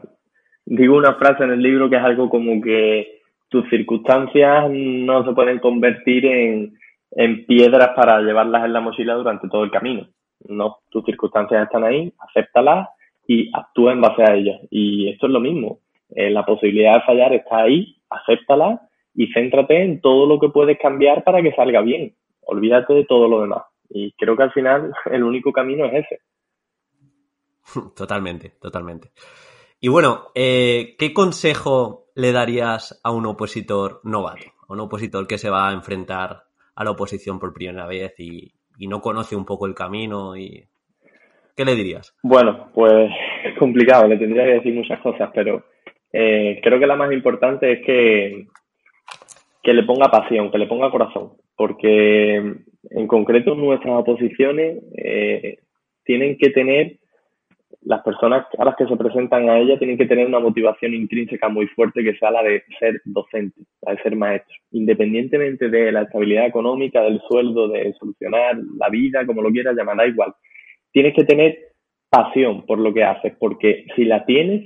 [0.64, 5.32] digo una frase en el libro que es algo como que tus circunstancias no se
[5.32, 6.74] pueden convertir en,
[7.12, 10.08] en piedras para llevarlas en la mochila durante todo el camino.
[10.48, 12.88] No, tus circunstancias están ahí, acéptalas
[13.26, 14.60] y actúa en base a ellas.
[14.70, 15.78] Y esto es lo mismo.
[16.14, 20.78] Eh, la posibilidad de fallar está ahí, acéptala y céntrate en todo lo que puedes
[20.78, 22.14] cambiar para que salga bien.
[22.42, 23.62] Olvídate de todo lo demás.
[23.88, 26.20] Y creo que al final el único camino es ese.
[27.96, 29.10] Totalmente, totalmente.
[29.80, 35.38] Y bueno, eh, ¿qué consejo le darías a un opositor novato, a un opositor que
[35.38, 36.44] se va a enfrentar
[36.74, 38.52] a la oposición por primera vez y,
[38.88, 40.36] no conoce un poco el camino?
[40.36, 40.64] y
[41.56, 42.14] ¿Qué le dirías?
[42.22, 43.10] Bueno, pues
[43.44, 45.64] es complicado, le tendría que decir muchas cosas, pero
[46.18, 48.46] eh, creo que la más importante es que,
[49.62, 55.58] que le ponga pasión, que le ponga corazón, porque en concreto nuestras oposiciones eh,
[56.04, 56.96] tienen que tener
[57.82, 61.50] las personas a las que se presentan a ella tienen que tener una motivación intrínseca
[61.50, 64.56] muy fuerte que sea la de ser docente, la de ser maestro.
[64.72, 69.98] Independientemente de la estabilidad económica, del sueldo, de solucionar la vida, como lo quieras llamar,
[69.98, 70.34] da igual.
[70.92, 71.58] Tienes que tener
[72.08, 74.64] pasión por lo que haces, porque si la tienes,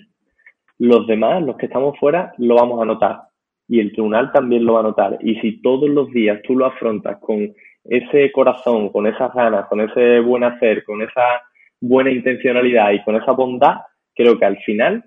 [0.81, 3.21] los demás, los que estamos fuera, lo vamos a notar.
[3.69, 5.19] Y el tribunal también lo va a notar.
[5.21, 7.55] Y si todos los días tú lo afrontas con
[7.85, 11.43] ese corazón, con esas ganas, con ese buen hacer, con esa
[11.81, 13.77] buena intencionalidad y con esa bondad,
[14.15, 15.05] creo que al final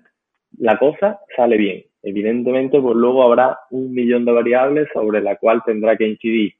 [0.58, 1.82] la cosa sale bien.
[2.04, 6.54] Evidentemente, pues luego habrá un millón de variables sobre la cual tendrá que incidir.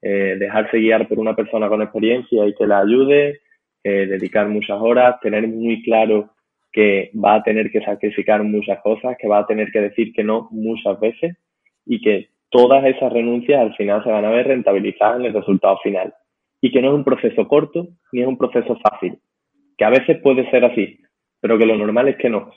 [0.00, 3.40] Eh, dejarse guiar por una persona con experiencia y que la ayude,
[3.82, 6.30] eh, dedicar muchas horas, tener muy claro
[6.72, 10.24] que va a tener que sacrificar muchas cosas, que va a tener que decir que
[10.24, 11.36] no muchas veces
[11.86, 15.78] y que todas esas renuncias al final se van a ver rentabilizadas en el resultado
[15.82, 16.14] final.
[16.60, 19.18] Y que no es un proceso corto ni es un proceso fácil,
[19.78, 20.98] que a veces puede ser así,
[21.40, 22.50] pero que lo normal es que no.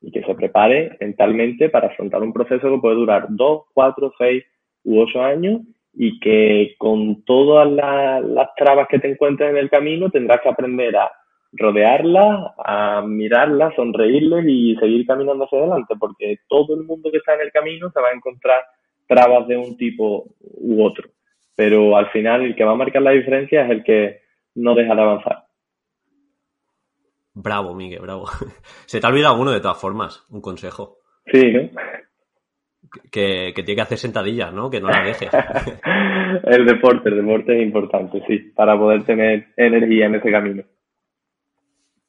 [0.00, 4.44] Y que se prepare mentalmente para afrontar un proceso que puede durar dos, cuatro, seis
[4.82, 5.60] u ocho años
[5.92, 10.96] y que con todas las, trabas que te encuentres en el camino tendrás que aprender
[10.96, 11.10] a
[11.52, 17.34] rodearlas, a mirarlas, sonreírles y seguir caminando hacia adelante, porque todo el mundo que está
[17.34, 18.60] en el camino se va a encontrar
[19.06, 21.08] trabas de un tipo u otro.
[21.56, 24.20] Pero al final el que va a marcar la diferencia es el que
[24.54, 25.44] no deja de avanzar.
[27.34, 28.26] Bravo, Miguel, bravo.
[28.86, 30.98] Se te ha olvidado alguno de todas formas, un consejo.
[31.26, 31.68] Sí, ¿no?
[33.10, 34.68] Que, tiene que hacer sentadillas, ¿no?
[34.68, 35.30] Que no la dejes.
[36.44, 40.64] el deporte, el deporte es importante, sí, para poder tener energía en ese camino.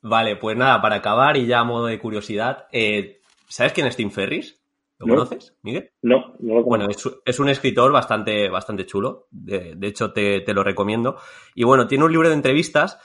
[0.01, 3.95] Vale, pues nada, para acabar y ya a modo de curiosidad, eh, ¿sabes quién es
[3.95, 4.61] Tim Ferris?
[5.01, 5.89] ¿Lo conoces, Miguel?
[6.03, 6.69] No, no lo conozco.
[6.69, 6.87] Bueno,
[7.25, 9.27] es, un escritor bastante, bastante chulo.
[9.31, 11.17] De, hecho, te, lo recomiendo.
[11.55, 12.99] Y bueno, tiene un libro de entrevistas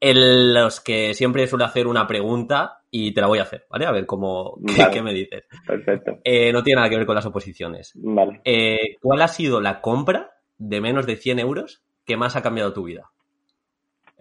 [0.00, 3.84] en los que siempre suele hacer una pregunta y te la voy a hacer, ¿vale?
[3.84, 4.58] A ver cómo,
[4.92, 5.44] qué, me dices.
[5.66, 6.18] Perfecto.
[6.24, 7.92] Eh, no tiene nada que ver con las oposiciones.
[7.96, 8.40] Vale.
[8.44, 12.72] Eh, ¿Cuál ha sido la compra de menos de 100 euros que más ha cambiado
[12.72, 13.10] tu vida?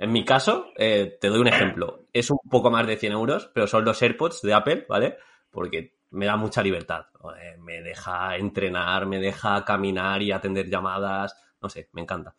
[0.04, 2.01] En mi caso, eh, te doy un ejemplo.
[2.12, 5.16] Es un poco más de 100 euros, pero son los AirPods de Apple, ¿vale?
[5.49, 7.06] Porque me da mucha libertad.
[7.64, 11.41] Me deja entrenar, me deja caminar y atender llamadas.
[11.62, 12.34] No sé, me encanta.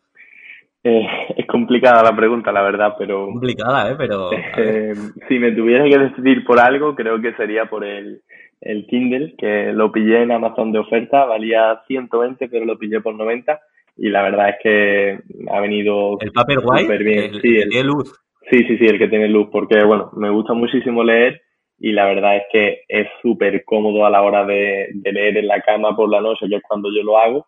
[0.83, 3.25] Eh, es complicada la pregunta, la verdad, pero...
[3.25, 3.95] Complicada, ¿eh?
[3.97, 4.29] Pero...
[4.57, 4.93] Eh,
[5.27, 8.21] si me tuviera que decidir por algo, creo que sería por el,
[8.61, 13.15] el Kindle, que lo pillé en Amazon de oferta, valía 120, pero lo pillé por
[13.15, 13.59] 90
[13.97, 15.19] y la verdad es que
[15.51, 17.33] ha venido el Paperwhite bien.
[17.35, 18.13] El, sí, el, tiene luz
[18.49, 21.41] sí sí sí el que tiene luz porque bueno me gusta muchísimo leer
[21.79, 25.61] y la verdad es que es súper cómodo a la hora de, leer en la
[25.61, 27.47] cama por la noche, que es cuando yo lo hago,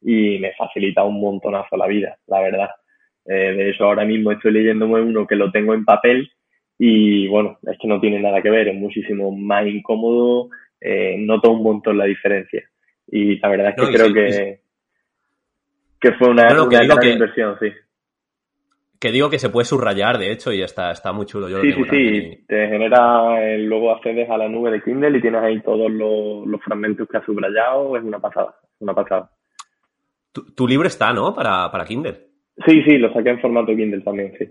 [0.00, 2.70] y me facilita un montonazo la vida, la verdad.
[3.24, 6.30] Eh, de hecho, ahora mismo estoy leyéndome uno que lo tengo en papel
[6.78, 10.48] y bueno, es que no tiene nada que ver, es muchísimo más incómodo,
[10.80, 12.68] eh, noto un montón la diferencia.
[13.06, 14.60] Y la verdad es que creo que,
[16.00, 17.72] que fue una, gran inversión, sí.
[19.00, 21.48] Que digo que se puede subrayar, de hecho, y está, está muy chulo.
[21.48, 22.44] Yo sí, sí, sí.
[22.48, 26.60] Te genera, eh, luego accedes a la nube de Kindle y tienes ahí todos los,
[26.62, 27.96] fragmentos que has subrayado.
[27.96, 29.30] Es una pasada, una pasada.
[30.32, 31.32] Tu, libro está, ¿no?
[31.32, 32.26] Para, para Kindle.
[32.66, 34.46] Sí, sí, lo saqué en formato Kindle también, sí.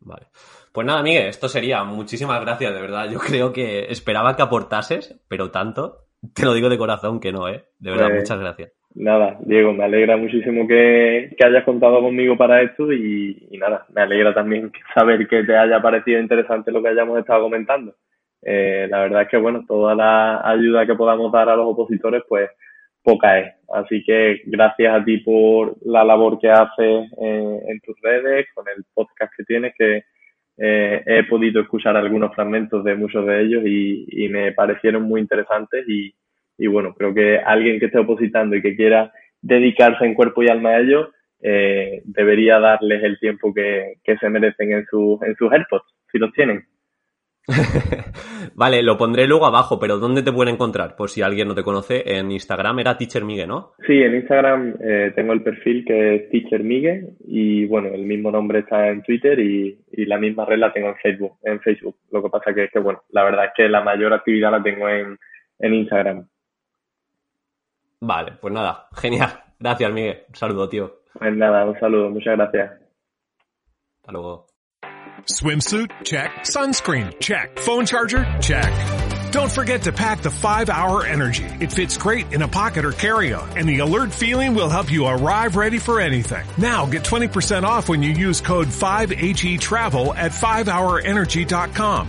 [0.00, 0.26] Vale.
[0.72, 1.84] Pues nada, Miguel, esto sería.
[1.84, 3.08] Muchísimas gracias, de verdad.
[3.10, 6.06] Yo creo que esperaba que aportases, pero tanto.
[6.34, 7.64] Te lo digo de corazón que no, ¿eh?
[7.78, 8.72] De verdad, pues muchas gracias.
[8.94, 14.34] Nada, Diego, me alegra muchísimo que, hayas contado conmigo para esto y, nada, me alegra
[14.34, 17.94] también saber que te haya parecido interesante lo que hayamos estado comentando.
[18.42, 22.22] Eh, la verdad es que, bueno, toda la ayuda que podamos dar a los opositores,
[22.28, 22.50] pues
[23.02, 23.54] poca es.
[23.72, 28.84] Así que gracias a ti por la labor que haces en tus redes, con el
[28.92, 30.04] podcast que tienes, que
[30.58, 35.20] eh, he podido escuchar algunos fragmentos de muchos de ellos y, y me parecieron muy
[35.20, 36.12] interesantes y,
[36.60, 40.48] y bueno, creo que alguien que esté opositando y que quiera dedicarse en cuerpo y
[40.48, 41.10] alma a ello,
[41.42, 46.30] eh, debería darles el tiempo que, se merecen en, su, en sus AirPods, si los
[46.32, 46.66] tienen.
[48.54, 50.96] vale, lo pondré luego abajo, pero ¿dónde te pueden encontrar?
[50.96, 53.72] Por si alguien no te conoce, en Instagram era Teacher Migue, ¿no?
[53.86, 58.30] Sí, en Instagram eh, tengo el perfil que es Teacher Migue y bueno, el mismo
[58.30, 61.96] nombre está en Twitter y, la misma red la tengo en Facebook, en Facebook.
[62.10, 64.62] Lo que pasa que es que bueno, la verdad es que la mayor actividad la
[64.62, 65.16] tengo en,
[65.60, 66.26] en Instagram.
[68.00, 69.42] Vale, pues nada, genial.
[69.58, 70.24] Gracias, Miguel.
[70.28, 71.00] Un saludo, tío.
[71.18, 72.10] Pues nada, un saludo.
[72.10, 72.70] Muchas gracias.
[74.00, 74.46] Hasta luego.
[75.26, 75.90] Swimsuit?
[76.02, 76.30] Check.
[76.44, 77.12] Sunscreen?
[77.20, 77.58] Check.
[77.58, 78.24] Phone charger?
[78.40, 78.72] Check.
[79.32, 81.44] Don't forget to pack the 5-Hour Energy.
[81.60, 85.06] It fits great in a pocket or carry-on, and the alert feeling will help you
[85.06, 86.44] arrive ready for anything.
[86.58, 92.08] Now get 20% off when you use code 5HETRAVEL at 5hourenergy.com.